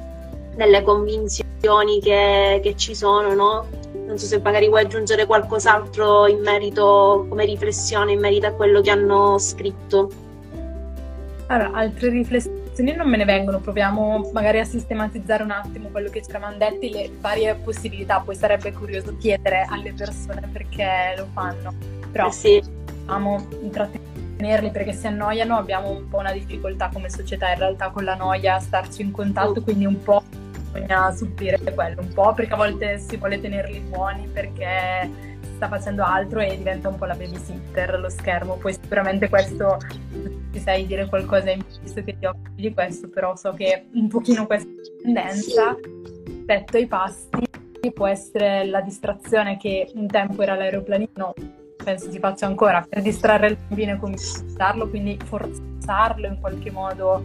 delle 0.56 0.82
convinzioni 0.82 2.00
che, 2.00 2.62
che, 2.64 2.74
ci 2.78 2.96
sono, 2.96 3.34
no? 3.34 3.68
Non 4.08 4.18
so 4.18 4.26
se 4.26 4.40
magari 4.40 4.70
vuoi 4.70 4.84
aggiungere 4.84 5.26
qualcos'altro 5.26 6.28
in 6.28 6.40
merito, 6.40 7.26
come 7.28 7.44
riflessione, 7.44 8.14
in 8.14 8.22
merito 8.22 8.48
a 8.48 8.52
quello 8.52 8.80
che 8.80 8.92
hanno 8.92 9.38
scritto. 9.38 10.10
Allora, 11.48 11.72
altre 11.74 12.08
riflessioni 12.08 12.96
non 12.96 13.10
me 13.10 13.18
ne 13.18 13.26
vengono, 13.26 13.60
proviamo 13.60 14.30
magari 14.32 14.60
a 14.60 14.66
sistematizzare 14.66 15.44
un 15.44 15.52
attimo 15.52 15.90
quello 15.90 16.10
che 16.10 16.22
ci 16.22 16.30
eravamo 16.30 16.56
detti, 16.56 16.92
le 16.92 17.12
varie 17.20 17.56
possibilità, 17.56 18.22
poi 18.22 18.36
sarebbe 18.36 18.72
curioso 18.72 19.18
chiedere 19.18 19.68
alle 19.70 19.92
persone 19.92 20.50
perché 20.50 21.14
lo 21.18 21.28
fanno, 21.34 21.74
però 22.10 22.30
eh 22.30 22.32
sì. 22.32 22.64
diciamo, 23.02 23.48
intrattenere 23.62 24.15
tenerli 24.46 24.70
perché 24.70 24.94
si 24.94 25.08
annoiano 25.08 25.58
abbiamo 25.58 25.90
un 25.90 26.08
po' 26.08 26.20
una 26.20 26.32
difficoltà 26.32 26.90
come 26.94 27.10
società 27.10 27.52
in 27.52 27.58
realtà 27.58 27.90
con 27.90 28.04
la 28.04 28.16
noia 28.16 28.56
a 28.56 28.60
starci 28.60 29.02
in 29.02 29.12
contatto, 29.12 29.62
quindi 29.64 29.86
un 29.86 30.02
po' 30.02 30.24
bisogna 30.72 31.12
supplire 31.12 31.60
quello, 31.74 32.02
un 32.02 32.14
po' 32.14 32.34
perché 32.34 32.54
a 32.54 32.58
volte 32.58 33.00
si 33.00 33.18
vuole 33.18 33.42
tenerli 33.42 33.80
buoni 33.80 34.28
perché 34.28 35.10
si 35.42 35.56
sta 35.56 35.68
facendo 35.68 36.04
altro 36.04 36.42
e 36.42 36.56
diventa 36.58 36.90
un 36.90 36.98
po' 36.98 37.06
la 37.06 37.16
babysitter 37.16 38.00
lo 38.00 38.10
schermo, 38.10 38.56
poi 38.58 38.74
sicuramente 38.74 39.30
questo 39.30 39.78
ti 40.52 40.60
sai 40.60 40.86
dire 40.86 41.08
qualcosa 41.08 41.50
in 41.50 41.64
più 41.64 41.80
visto 41.82 42.04
che 42.04 42.18
ti 42.20 42.26
occupi 42.26 42.62
di 42.62 42.74
questo, 42.74 43.10
però 43.10 43.36
so 43.36 43.52
che 43.54 43.86
un 43.94 44.08
pochino 44.08 44.46
questa 44.46 44.70
tendenza 45.02 45.76
rispetto 46.26 46.78
ai 46.78 46.86
pasti 46.86 47.44
può 47.94 48.08
essere 48.08 48.66
la 48.66 48.82
distrazione 48.82 49.58
che 49.58 49.92
un 49.94 50.08
tempo 50.08 50.42
era 50.42 50.56
l'aeroplanino 50.56 51.34
penso 51.86 52.10
si 52.10 52.18
faccia 52.18 52.48
ancora, 52.48 52.86
per 52.90 53.04
distrarre 53.04 53.48
il 53.50 53.58
bambino 53.68 53.94
e 53.94 53.98
conquistarlo, 53.98 54.90
quindi 54.90 55.18
forzarlo 55.24 56.26
in 56.26 56.40
qualche 56.40 56.72
modo 56.72 57.24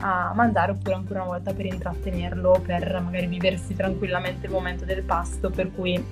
a 0.00 0.32
mangiare 0.34 0.72
oppure 0.72 0.94
ancora 0.94 1.22
una 1.22 1.30
volta 1.30 1.52
per 1.52 1.66
intrattenerlo, 1.66 2.60
per 2.66 3.00
magari 3.00 3.26
viversi 3.26 3.74
tranquillamente 3.74 4.46
il 4.46 4.52
momento 4.52 4.84
del 4.84 5.02
pasto, 5.04 5.50
per 5.50 5.70
cui 5.72 6.02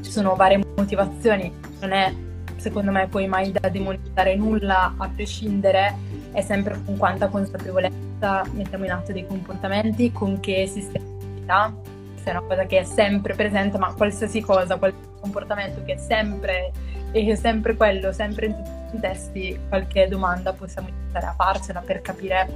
ci 0.00 0.10
sono 0.10 0.34
varie 0.34 0.60
motivazioni, 0.76 1.52
non 1.80 1.92
è 1.92 2.12
secondo 2.56 2.90
me 2.90 3.06
poi 3.08 3.26
mai 3.26 3.52
da 3.52 3.68
demonizzare 3.68 4.34
nulla 4.34 4.94
a 4.96 5.08
prescindere, 5.08 5.96
è 6.32 6.40
sempre 6.40 6.80
con 6.84 6.96
quanta 6.96 7.28
consapevolezza 7.28 8.44
mettiamo 8.52 8.84
in 8.84 8.92
atto 8.92 9.12
dei 9.12 9.26
comportamenti, 9.26 10.10
con 10.10 10.40
che 10.40 10.66
sistematicità, 10.66 11.72
se 12.14 12.24
è 12.24 12.30
una 12.30 12.42
cosa 12.42 12.64
che 12.64 12.78
è 12.80 12.84
sempre 12.84 13.34
presente, 13.34 13.78
ma 13.78 13.92
qualsiasi 13.94 14.40
cosa, 14.40 14.76
qualsiasi 14.76 15.08
comportamento 15.20 15.82
che 15.84 15.94
è 15.94 15.96
sempre 15.98 16.72
e 17.12 17.36
sempre 17.36 17.76
quello, 17.76 18.12
sempre 18.12 18.46
in 18.46 18.54
tutti 18.54 18.96
i 18.96 19.00
testi, 19.00 19.58
qualche 19.68 20.08
domanda 20.08 20.52
possiamo 20.52 20.88
iniziare 20.88 21.26
a 21.26 21.34
farcela 21.34 21.80
per 21.80 22.00
capire 22.00 22.48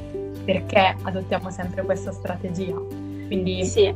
perché 0.44 0.96
adottiamo 1.02 1.50
sempre 1.50 1.82
questa 1.82 2.12
strategia. 2.12 2.74
Quindi 3.26 3.64
sì. 3.64 3.92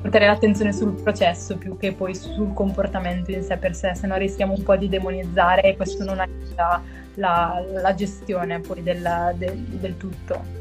portare 0.00 0.26
l'attenzione 0.26 0.72
sul 0.72 0.92
processo 1.00 1.56
più 1.56 1.76
che 1.76 1.92
poi 1.92 2.14
sul 2.14 2.52
comportamento 2.54 3.30
in 3.30 3.42
sé 3.42 3.56
per 3.56 3.74
sé, 3.74 3.94
se 3.94 4.06
no 4.06 4.16
rischiamo 4.16 4.54
un 4.54 4.62
po' 4.62 4.76
di 4.76 4.88
demonizzare 4.88 5.62
e 5.62 5.76
questo 5.76 6.04
non 6.04 6.20
aiuta 6.20 6.82
la, 7.14 7.62
la 7.82 7.94
gestione 7.94 8.60
poi 8.60 8.82
del, 8.82 9.34
del, 9.36 9.56
del 9.56 9.96
tutto. 9.96 10.57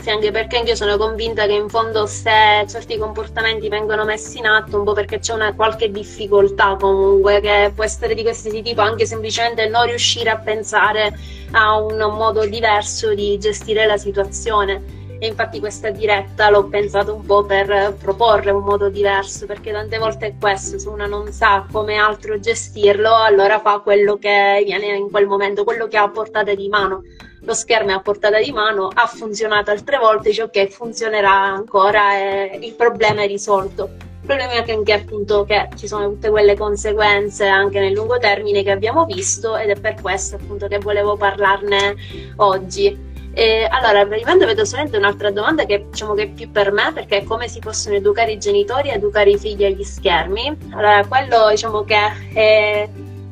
Sì, 0.00 0.10
anche 0.10 0.30
perché 0.30 0.58
anche 0.58 0.70
io 0.70 0.76
sono 0.76 0.96
convinta 0.96 1.44
che 1.46 1.54
in 1.54 1.68
fondo 1.68 2.06
se 2.06 2.64
certi 2.68 2.96
comportamenti 2.96 3.68
vengono 3.68 4.04
messi 4.04 4.38
in 4.38 4.46
atto, 4.46 4.78
un 4.78 4.84
po' 4.84 4.92
perché 4.92 5.18
c'è 5.18 5.34
una 5.34 5.54
qualche 5.54 5.90
difficoltà 5.90 6.76
comunque, 6.78 7.40
che 7.40 7.72
può 7.74 7.82
essere 7.82 8.14
di 8.14 8.22
qualsiasi 8.22 8.62
tipo, 8.62 8.80
anche 8.80 9.06
semplicemente 9.06 9.66
non 9.66 9.86
riuscire 9.86 10.30
a 10.30 10.38
pensare 10.38 11.18
a 11.50 11.76
un 11.80 11.96
modo 12.16 12.46
diverso 12.46 13.12
di 13.12 13.38
gestire 13.38 13.86
la 13.86 13.96
situazione. 13.96 14.96
E 15.20 15.26
infatti 15.26 15.58
questa 15.58 15.90
diretta 15.90 16.48
l'ho 16.48 16.68
pensato 16.68 17.12
un 17.12 17.26
po' 17.26 17.44
per 17.44 17.96
proporre 18.00 18.52
un 18.52 18.62
modo 18.62 18.88
diverso, 18.88 19.46
perché 19.46 19.72
tante 19.72 19.98
volte 19.98 20.26
è 20.26 20.34
questo, 20.38 20.78
se 20.78 20.88
una 20.88 21.06
non 21.06 21.32
sa 21.32 21.66
come 21.72 21.96
altro 21.96 22.38
gestirlo, 22.38 23.12
allora 23.16 23.58
fa 23.58 23.80
quello 23.80 24.16
che 24.16 24.62
viene 24.64 24.94
in 24.94 25.10
quel 25.10 25.26
momento, 25.26 25.64
quello 25.64 25.88
che 25.88 25.96
ha 25.96 26.04
a 26.04 26.08
portata 26.08 26.54
di 26.54 26.68
mano 26.68 27.02
lo 27.48 27.54
schermo 27.54 27.92
è 27.92 27.94
a 27.94 28.00
portata 28.00 28.38
di 28.38 28.52
mano, 28.52 28.90
ha 28.92 29.06
funzionato 29.06 29.70
altre 29.70 29.96
volte, 29.96 30.28
dice 30.28 30.42
ok, 30.42 30.68
funzionerà 30.68 31.32
ancora 31.32 32.14
e 32.18 32.58
il 32.60 32.74
problema 32.74 33.22
è 33.22 33.26
risolto. 33.26 33.88
Il 34.20 34.26
problema 34.26 34.52
è 34.52 34.70
anche 34.70 34.92
appunto 34.92 35.44
che 35.44 35.70
ci 35.74 35.88
sono 35.88 36.10
tutte 36.10 36.28
quelle 36.28 36.54
conseguenze 36.54 37.46
anche 37.46 37.80
nel 37.80 37.94
lungo 37.94 38.18
termine 38.18 38.62
che 38.62 38.70
abbiamo 38.70 39.06
visto 39.06 39.56
ed 39.56 39.70
è 39.70 39.80
per 39.80 39.94
questo 40.02 40.36
appunto 40.36 40.66
che 40.68 40.78
volevo 40.78 41.16
parlarne 41.16 41.94
oggi. 42.36 43.06
E 43.32 43.66
allora, 43.70 44.04
praticamente 44.04 44.44
vedo 44.44 44.66
solamente 44.66 44.98
un'altra 44.98 45.30
domanda 45.30 45.64
che 45.64 45.86
diciamo 45.88 46.12
che 46.12 46.24
è 46.24 46.28
più 46.28 46.50
per 46.50 46.70
me, 46.70 46.90
perché 46.92 47.18
è 47.18 47.24
come 47.24 47.48
si 47.48 47.60
possono 47.60 47.94
educare 47.94 48.32
i 48.32 48.38
genitori 48.38 48.90
a 48.90 48.94
educare 48.94 49.30
i 49.30 49.38
figli 49.38 49.64
agli 49.64 49.84
schermi. 49.84 50.54
Allora, 50.72 51.06
quello 51.06 51.48
diciamo 51.48 51.84
che 51.84 51.96
è 52.34 52.88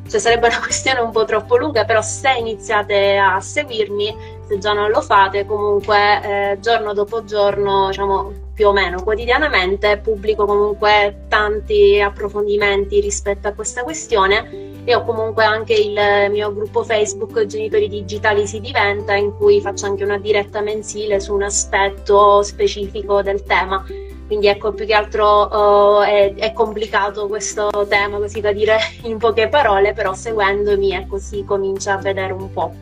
cioè 0.09 0.21
sarebbe 0.21 0.47
una 0.49 0.61
questione 0.63 1.01
un 1.01 1.11
po' 1.11 1.25
troppo 1.25 1.57
lunga, 1.57 1.85
però 1.85 2.03
se 2.03 2.33
iniziate 2.39 3.17
a 3.17 3.41
seguirmi, 3.41 4.17
se 4.47 4.59
già 4.59 4.73
non 4.73 4.91
lo 4.91 5.01
fate, 5.01 5.47
comunque 5.47 6.23
eh, 6.23 6.61
giorno 6.61 6.93
dopo 6.93 7.25
giorno, 7.25 7.89
diciamo 7.89 8.45
più 8.57 8.69
o 8.69 8.73
meno 8.73 9.03
quotidianamente, 9.03 9.99
pubblico 9.99 10.47
comunque 10.47 11.25
tanti 11.29 12.01
approfondimenti 12.01 13.01
rispetto 13.01 13.49
a 13.49 13.53
questa 13.53 13.83
questione. 13.83 14.75
E 14.89 14.95
ho 14.95 15.03
comunque 15.03 15.45
anche 15.45 15.75
il 15.75 16.31
mio 16.31 16.55
gruppo 16.55 16.85
Facebook 16.85 17.45
Genitori 17.45 17.89
Digitali 17.89 18.47
si 18.47 18.61
diventa, 18.61 19.15
in 19.15 19.37
cui 19.37 19.61
faccio 19.61 19.87
anche 19.87 20.05
una 20.05 20.17
diretta 20.17 20.61
mensile 20.61 21.21
su 21.21 21.35
un 21.35 21.43
aspetto 21.43 22.41
specifico 22.43 23.21
del 23.21 23.43
tema 23.43 23.85
quindi 24.27 24.49
ecco, 24.49 24.73
più 24.73 24.87
che 24.87 24.95
altro 24.95 25.47
uh, 25.47 26.03
è, 26.03 26.35
è, 26.35 26.53
complicato 26.53 27.29
questo 27.29 27.71
tema, 27.89 28.19
così 28.19 28.41
da 28.41 28.53
dire 28.53 28.79
in 29.05 29.19
poche 29.19 29.49
parole, 29.49 29.93
però 29.93 30.15
seguendomi 30.15 30.93
ecco, 30.93 31.19
si 31.19 31.45
comincia 31.45 31.95
a 31.95 31.99
vedere 31.99 32.33
un 32.33 32.53
po'. 32.53 32.75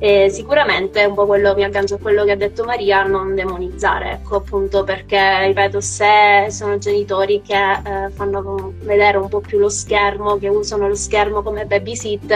E 0.00 0.28
sicuramente 0.30 1.04
un 1.04 1.14
po' 1.14 1.26
quello 1.26 1.56
mi 1.56 1.64
aggancio 1.64 1.96
a 1.96 1.98
quello 1.98 2.24
che 2.24 2.30
ha 2.30 2.36
detto 2.36 2.62
Maria, 2.62 3.02
non 3.02 3.34
demonizzare, 3.34 4.12
ecco 4.12 4.36
appunto 4.36 4.84
perché 4.84 5.46
ripeto, 5.46 5.80
se 5.80 6.46
sono 6.50 6.78
genitori 6.78 7.42
che 7.44 7.54
eh, 7.54 8.10
fanno 8.10 8.74
vedere 8.82 9.18
un 9.18 9.28
po' 9.28 9.40
più 9.40 9.58
lo 9.58 9.68
schermo, 9.68 10.38
che 10.38 10.46
usano 10.46 10.86
lo 10.86 10.94
schermo 10.94 11.42
come 11.42 11.66
babysit, 11.66 12.32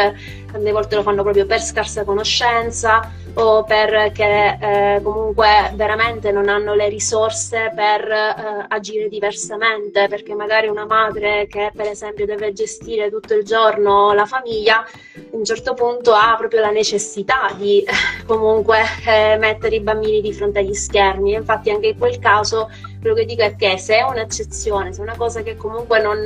tante 0.52 0.70
volte 0.70 0.94
lo 0.94 1.02
fanno 1.02 1.22
proprio 1.22 1.46
per 1.46 1.60
scarsa 1.60 2.04
conoscenza 2.04 3.10
o 3.34 3.64
perché 3.64 4.58
eh, 4.60 5.00
comunque 5.02 5.72
veramente 5.74 6.30
non 6.30 6.48
hanno 6.48 6.74
le 6.74 6.88
risorse 6.88 7.72
per 7.74 8.10
eh, 8.10 8.66
agire 8.68 9.08
diversamente, 9.08 10.06
perché 10.08 10.34
magari 10.34 10.68
una 10.68 10.84
madre 10.84 11.46
che 11.46 11.72
per 11.74 11.86
esempio 11.86 12.26
deve 12.26 12.52
gestire 12.52 13.10
tutto 13.10 13.34
il 13.34 13.44
giorno 13.44 14.12
la 14.12 14.26
famiglia, 14.26 14.80
a 14.80 14.86
un 15.30 15.44
certo 15.44 15.72
punto 15.72 16.12
ha 16.12 16.34
proprio 16.36 16.60
la 16.60 16.70
necessità 16.70 17.50
di 17.56 17.82
eh, 17.82 17.92
comunque 18.26 18.80
eh, 19.06 19.36
mettere 19.38 19.76
i 19.76 19.80
bambini 19.80 20.20
di 20.20 20.32
fronte 20.34 20.58
agli 20.58 20.74
schermi. 20.74 21.32
Infatti 21.32 21.70
anche 21.70 21.88
in 21.88 21.98
quel 21.98 22.18
caso 22.18 22.68
quello 23.02 23.16
che 23.16 23.24
dico 23.24 23.42
è 23.42 23.56
che 23.56 23.76
se 23.78 23.96
è 23.96 24.02
un'eccezione, 24.02 24.92
se 24.92 25.00
è 25.00 25.02
una 25.02 25.16
cosa 25.16 25.42
che 25.42 25.56
comunque 25.56 26.00
non, 26.00 26.22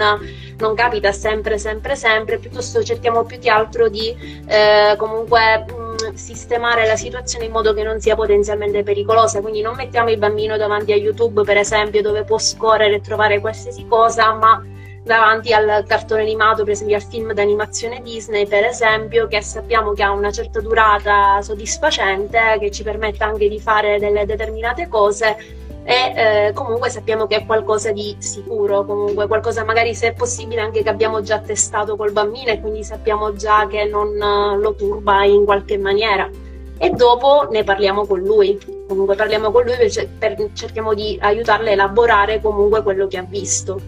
non 0.58 0.74
capita 0.74 1.10
sempre, 1.10 1.56
sempre, 1.56 1.96
sempre, 1.96 2.38
piuttosto 2.38 2.84
cerchiamo 2.84 3.24
più 3.24 3.38
che 3.38 3.48
altro 3.48 3.88
di 3.88 4.14
eh, 4.46 4.94
comunque 4.98 5.64
mh, 5.64 6.08
mm, 6.10 6.14
sistemare 6.14 6.86
la 6.86 6.96
situazione 6.96 7.46
in 7.46 7.52
modo 7.52 7.72
che 7.72 7.82
non 7.82 7.98
sia 7.98 8.14
potenzialmente 8.14 8.82
pericolosa. 8.82 9.40
Quindi 9.40 9.62
non 9.62 9.74
mettiamo 9.74 10.10
il 10.10 10.18
bambino 10.18 10.58
davanti 10.58 10.92
a 10.92 10.96
YouTube, 10.96 11.42
per 11.44 11.56
esempio, 11.56 12.02
dove 12.02 12.24
può 12.24 12.38
scorrere 12.38 12.96
e 12.96 13.00
trovare 13.00 13.40
qualsiasi 13.40 13.86
cosa, 13.88 14.34
ma 14.34 14.62
davanti 15.02 15.54
al 15.54 15.84
cartone 15.86 16.20
animato, 16.20 16.64
per 16.64 16.72
esempio 16.72 16.96
al 16.96 17.04
film 17.04 17.32
d'animazione 17.32 18.02
Disney, 18.02 18.46
per 18.46 18.64
esempio, 18.64 19.28
che 19.28 19.40
sappiamo 19.40 19.92
che 19.92 20.02
ha 20.02 20.10
una 20.10 20.30
certa 20.30 20.60
durata 20.60 21.40
soddisfacente, 21.40 22.58
che 22.60 22.70
ci 22.70 22.82
permette 22.82 23.24
anche 23.24 23.48
di 23.48 23.60
fare 23.60 23.98
delle 23.98 24.26
determinate 24.26 24.88
cose 24.88 25.64
e 25.88 26.48
eh, 26.48 26.52
comunque 26.52 26.90
sappiamo 26.90 27.28
che 27.28 27.36
è 27.36 27.46
qualcosa 27.46 27.92
di 27.92 28.16
sicuro, 28.18 28.84
comunque 28.84 29.28
qualcosa 29.28 29.62
magari 29.62 29.94
se 29.94 30.08
è 30.08 30.12
possibile 30.14 30.60
anche 30.60 30.82
che 30.82 30.88
abbiamo 30.88 31.22
già 31.22 31.38
testato 31.38 31.94
col 31.94 32.10
bambino 32.10 32.50
e 32.50 32.60
quindi 32.60 32.82
sappiamo 32.82 33.34
già 33.34 33.68
che 33.68 33.84
non 33.84 34.08
eh, 34.20 34.58
lo 34.58 34.74
turba 34.74 35.22
in 35.22 35.44
qualche 35.44 35.78
maniera. 35.78 36.28
E 36.76 36.90
dopo 36.90 37.46
ne 37.52 37.62
parliamo 37.62 38.04
con 38.04 38.18
lui, 38.18 38.58
comunque 38.88 39.14
parliamo 39.14 39.52
con 39.52 39.62
lui 39.62 39.76
per, 39.76 40.08
per 40.18 40.48
cerchiamo 40.54 40.92
di 40.92 41.16
aiutarle 41.20 41.70
a 41.70 41.72
elaborare 41.74 42.40
comunque 42.40 42.82
quello 42.82 43.06
che 43.06 43.18
ha 43.18 43.24
visto. 43.26 43.80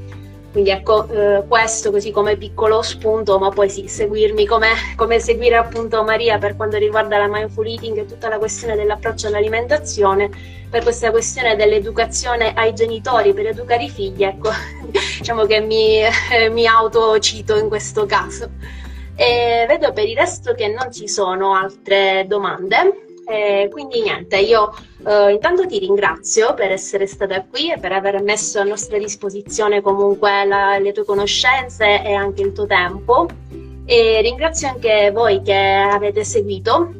Quindi 0.50 0.70
ecco 0.70 1.06
eh, 1.08 1.44
questo 1.46 1.90
così 1.90 2.11
come 2.11 2.37
piccolo 2.37 2.80
spunto, 2.80 3.38
ma 3.38 3.50
poi 3.50 3.68
sì, 3.68 3.87
seguirmi 3.87 4.46
come, 4.46 4.72
seguire 5.18 5.56
appunto 5.56 6.02
Maria 6.04 6.38
per 6.38 6.56
quanto 6.56 6.78
riguarda 6.78 7.18
la 7.18 7.28
mindful 7.28 7.66
eating 7.66 7.98
e 7.98 8.06
tutta 8.06 8.28
la 8.28 8.38
questione 8.38 8.74
dell'approccio 8.74 9.26
all'alimentazione, 9.26 10.30
per 10.70 10.82
questa 10.82 11.11
questione 11.11 11.54
dell'educazione 11.54 12.54
ai 12.54 12.72
genitori 12.74 13.34
per 13.34 13.48
educare 13.48 13.84
i 13.84 13.90
figli, 13.90 14.24
ecco, 14.24 14.50
diciamo 15.18 15.44
che 15.44 15.61
mi, 15.61 16.00
eh, 16.00 16.48
mi 16.50 16.66
autocito 16.66 17.56
in 17.56 17.68
questo 17.68 18.06
caso. 18.06 18.50
E 19.14 19.66
vedo 19.68 19.92
per 19.92 20.06
il 20.06 20.16
resto 20.16 20.54
che 20.54 20.68
non 20.68 20.90
ci 20.92 21.08
sono 21.08 21.54
altre 21.54 22.24
domande. 22.26 23.08
Eh, 23.30 23.68
quindi 23.70 24.00
niente, 24.00 24.38
io 24.38 24.72
eh, 25.06 25.32
intanto 25.32 25.66
ti 25.66 25.78
ringrazio 25.78 26.54
per 26.54 26.72
essere 26.72 27.06
stata 27.06 27.44
qui 27.44 27.70
e 27.70 27.78
per 27.78 27.92
aver 27.92 28.22
messo 28.22 28.58
a 28.58 28.64
nostra 28.64 28.96
disposizione 28.96 29.82
comunque 29.82 30.46
la, 30.46 30.78
le 30.78 30.92
tue 30.92 31.04
conoscenze 31.04 32.02
e 32.02 32.14
anche 32.14 32.40
il 32.40 32.52
tuo 32.52 32.64
tempo. 32.64 33.26
E 33.84 34.20
ringrazio 34.22 34.68
anche 34.68 35.10
voi 35.12 35.42
che 35.42 35.54
avete 35.54 36.24
seguito 36.24 36.97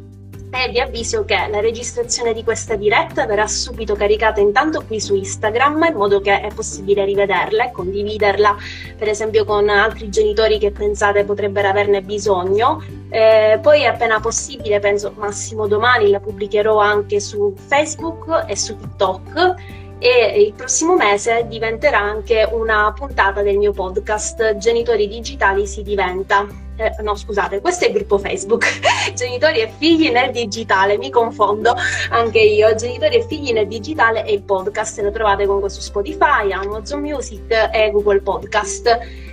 e 0.50 0.70
vi 0.70 0.80
avviso 0.80 1.24
che 1.24 1.37
la 1.50 1.61
registrazione 1.61 2.32
di 2.32 2.42
questa 2.42 2.74
diretta 2.76 3.26
verrà 3.26 3.46
subito 3.46 3.94
caricata 3.94 4.40
intanto 4.40 4.82
qui 4.87 5.00
su 5.00 5.14
Instagram 5.14 5.88
in 5.90 5.96
modo 5.96 6.20
che 6.20 6.40
è 6.40 6.48
possibile 6.54 7.04
rivederla 7.04 7.66
e 7.66 7.70
condividerla 7.70 8.56
per 8.96 9.08
esempio 9.08 9.44
con 9.44 9.68
altri 9.68 10.08
genitori 10.08 10.58
che 10.58 10.70
pensate 10.70 11.24
potrebbero 11.24 11.68
averne 11.68 12.02
bisogno. 12.02 12.82
Eh, 13.11 13.58
poi 13.62 13.87
appena 13.87 14.20
possibile, 14.20 14.80
penso 14.80 15.12
massimo 15.16 15.66
domani, 15.66 16.11
la 16.11 16.20
pubblicherò 16.20 16.78
anche 16.78 17.20
su 17.20 17.54
Facebook 17.56 18.44
e 18.46 18.56
su 18.56 18.76
TikTok 18.76 19.87
e 19.98 20.40
il 20.40 20.52
prossimo 20.52 20.94
mese 20.94 21.46
diventerà 21.48 21.98
anche 21.98 22.48
una 22.50 22.92
puntata 22.94 23.42
del 23.42 23.58
mio 23.58 23.72
podcast 23.72 24.56
Genitori 24.56 25.08
Digitali 25.08 25.66
si 25.66 25.82
diventa. 25.82 26.46
Eh, 26.76 27.02
no, 27.02 27.16
scusate, 27.16 27.61
questo 27.61 27.84
è 27.84 27.88
il 27.88 27.94
gruppo 27.94 28.18
Facebook 28.18 28.64
Genitori 29.12 29.58
e 29.61 29.72
figli 29.78 30.11
nel 30.11 30.30
digitale, 30.30 30.96
mi 30.96 31.11
confondo 31.11 31.74
anche 32.11 32.38
io. 32.38 32.74
Genitori 32.76 33.16
e 33.16 33.26
figli 33.26 33.52
nel 33.52 33.66
digitale 33.66 34.24
e 34.24 34.34
il 34.34 34.42
podcast 34.42 35.00
lo 35.00 35.11
trovate 35.11 35.44
comunque 35.44 35.70
su 35.70 35.80
Spotify, 35.80 36.52
Amazon 36.52 37.00
Music 37.00 37.50
e 37.72 37.90
Google 37.90 38.20
Podcast. 38.20 38.87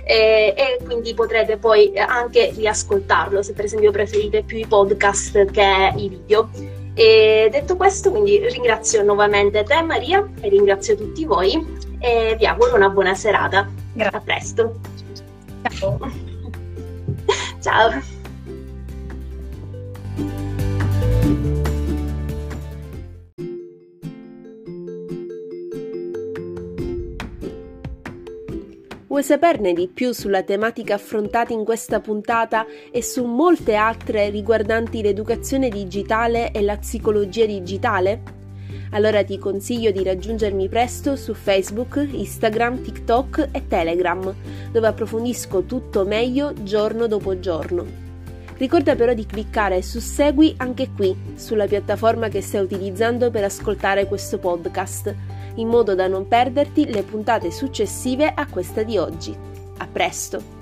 E, 0.08 0.54
e 0.56 0.78
quindi 0.84 1.14
potrete 1.14 1.56
poi 1.56 1.92
anche 1.96 2.52
riascoltarlo 2.54 3.42
se 3.42 3.52
per 3.52 3.64
esempio 3.64 3.90
preferite 3.90 4.42
più 4.42 4.58
i 4.58 4.66
podcast 4.66 5.44
che 5.50 5.92
i 5.96 6.08
video. 6.08 6.75
E 6.98 7.48
detto 7.52 7.76
questo, 7.76 8.10
quindi 8.10 8.38
ringrazio 8.48 9.02
nuovamente 9.02 9.62
te 9.64 9.82
Maria 9.82 10.26
e 10.40 10.48
ringrazio 10.48 10.96
tutti 10.96 11.26
voi 11.26 11.62
e 11.98 12.36
vi 12.38 12.46
auguro 12.46 12.74
una 12.74 12.88
buona 12.88 13.14
serata. 13.14 13.68
Grazie. 13.92 14.18
A 14.18 14.20
presto. 14.22 14.80
Ciao. 15.68 15.98
Ciao. 17.60 18.00
Vuoi 29.16 29.26
saperne 29.26 29.72
di 29.72 29.88
più 29.88 30.12
sulla 30.12 30.42
tematica 30.42 30.92
affrontata 30.92 31.54
in 31.54 31.64
questa 31.64 32.00
puntata 32.00 32.66
e 32.90 33.02
su 33.02 33.24
molte 33.24 33.74
altre 33.74 34.28
riguardanti 34.28 35.00
l'educazione 35.00 35.70
digitale 35.70 36.50
e 36.50 36.60
la 36.60 36.76
psicologia 36.76 37.46
digitale? 37.46 38.20
Allora 38.90 39.24
ti 39.24 39.38
consiglio 39.38 39.90
di 39.90 40.04
raggiungermi 40.04 40.68
presto 40.68 41.16
su 41.16 41.32
Facebook, 41.32 42.06
Instagram, 42.12 42.82
TikTok 42.82 43.48
e 43.52 43.66
Telegram, 43.66 44.34
dove 44.70 44.86
approfondisco 44.86 45.62
tutto 45.62 46.04
meglio 46.04 46.52
giorno 46.62 47.06
dopo 47.06 47.40
giorno. 47.40 47.86
Ricorda 48.58 48.96
però 48.96 49.14
di 49.14 49.24
cliccare 49.24 49.80
su 49.80 49.98
Segui 49.98 50.52
anche 50.58 50.90
qui, 50.94 51.16
sulla 51.36 51.64
piattaforma 51.64 52.28
che 52.28 52.42
stai 52.42 52.60
utilizzando 52.60 53.30
per 53.30 53.44
ascoltare 53.44 54.04
questo 54.04 54.36
podcast 54.36 55.14
in 55.56 55.68
modo 55.68 55.94
da 55.94 56.06
non 56.06 56.26
perderti 56.26 56.86
le 56.86 57.02
puntate 57.02 57.50
successive 57.50 58.32
a 58.34 58.46
questa 58.48 58.82
di 58.82 58.96
oggi. 58.96 59.36
A 59.78 59.86
presto! 59.86 60.55